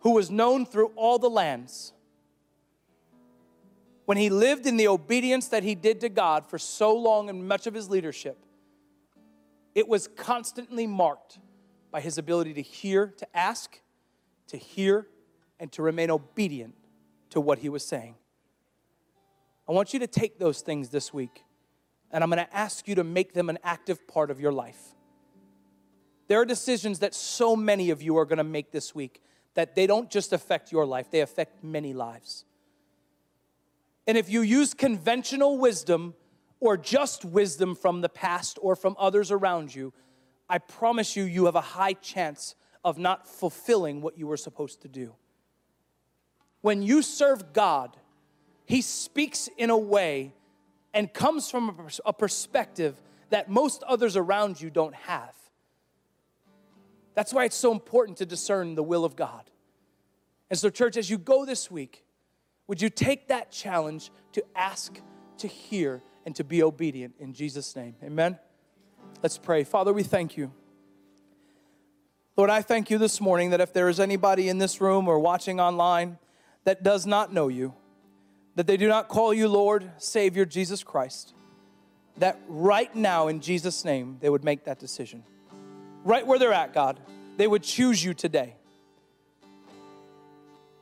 [0.00, 1.92] who was known through all the lands,
[4.04, 7.46] when he lived in the obedience that he did to God for so long and
[7.48, 8.38] much of his leadership,
[9.74, 11.38] it was constantly marked
[11.90, 13.80] by his ability to hear, to ask,
[14.48, 15.06] to hear,
[15.58, 16.74] and to remain obedient
[17.30, 18.14] to what he was saying.
[19.68, 21.42] I want you to take those things this week,
[22.10, 24.94] and I'm to ask you to make them an active part of your life.
[26.28, 29.22] There are decisions that so many of you are to make this week
[29.54, 32.44] that they don't just affect your life, they affect many lives.
[34.06, 36.14] And if you use conventional wisdom
[36.60, 39.92] or just wisdom from the past or from others around you,
[40.48, 44.82] I promise you, you have a high chance of not fulfilling what you were supposed
[44.82, 45.14] to do.
[46.60, 47.96] When you serve God,
[48.66, 50.34] He speaks in a way
[50.92, 53.00] and comes from a perspective
[53.30, 55.34] that most others around you don't have.
[57.14, 59.50] That's why it's so important to discern the will of God.
[60.50, 62.03] And so, church, as you go this week,
[62.66, 65.00] would you take that challenge to ask,
[65.38, 67.94] to hear, and to be obedient in Jesus' name?
[68.02, 68.38] Amen.
[69.22, 69.64] Let's pray.
[69.64, 70.52] Father, we thank you.
[72.36, 75.18] Lord, I thank you this morning that if there is anybody in this room or
[75.18, 76.18] watching online
[76.64, 77.74] that does not know you,
[78.56, 81.34] that they do not call you Lord, Savior, Jesus Christ,
[82.18, 85.22] that right now in Jesus' name they would make that decision.
[86.04, 86.98] Right where they're at, God,
[87.36, 88.56] they would choose you today.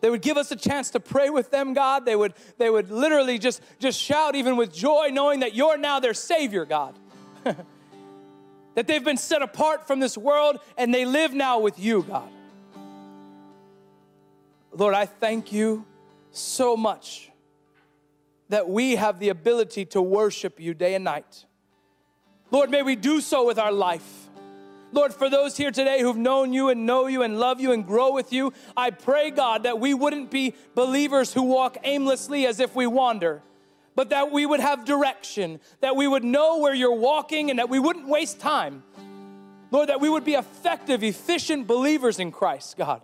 [0.02, 2.04] They would give us a chance to pray with them, God.
[2.04, 6.00] They would, they would literally just, just shout even with joy, knowing that you're now
[6.00, 6.98] their Savior, God.
[7.44, 12.28] that they've been set apart from this world and they live now with you, God.
[14.72, 15.86] Lord, I thank you
[16.32, 17.30] so much
[18.48, 21.44] that we have the ability to worship you day and night.
[22.50, 24.21] Lord, may we do so with our life.
[24.92, 27.86] Lord, for those here today who've known you and know you and love you and
[27.86, 32.60] grow with you, I pray, God, that we wouldn't be believers who walk aimlessly as
[32.60, 33.42] if we wander,
[33.94, 37.70] but that we would have direction, that we would know where you're walking, and that
[37.70, 38.82] we wouldn't waste time.
[39.70, 43.00] Lord, that we would be effective, efficient believers in Christ, God.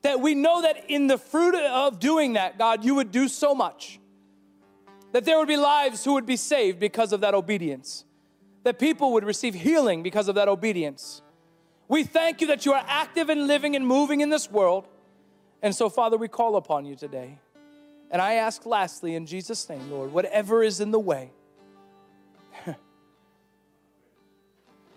[0.00, 3.54] That we know that in the fruit of doing that, God, you would do so
[3.54, 4.00] much.
[5.12, 8.06] That there would be lives who would be saved because of that obedience
[8.62, 11.22] that people would receive healing because of that obedience.
[11.88, 14.86] We thank you that you are active and living and moving in this world.
[15.62, 17.38] And so, Father, we call upon you today.
[18.10, 21.30] And I ask lastly, in Jesus' name, Lord, whatever is in the way,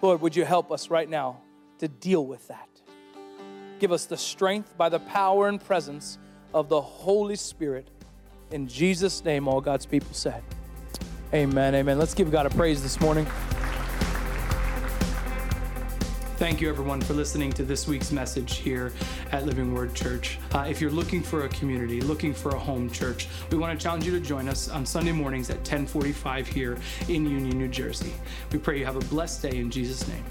[0.01, 1.41] Lord, would you help us right now
[1.80, 2.70] to deal with that?
[3.80, 6.18] Give us the strength by the power and presence
[6.53, 7.88] of the Holy Spirit.
[8.51, 10.43] In Jesus' name, all God's people said.
[11.34, 11.74] Amen.
[11.74, 11.97] Amen.
[11.97, 13.28] Let's give God a praise this morning.
[16.43, 18.91] Thank you, everyone, for listening to this week's message here
[19.31, 20.39] at Living Word Church.
[20.53, 23.81] Uh, if you're looking for a community, looking for a home church, we want to
[23.81, 26.77] challenge you to join us on Sunday mornings at 1045 here
[27.07, 28.11] in Union, New Jersey.
[28.51, 30.25] We pray you have a blessed day in Jesus' name.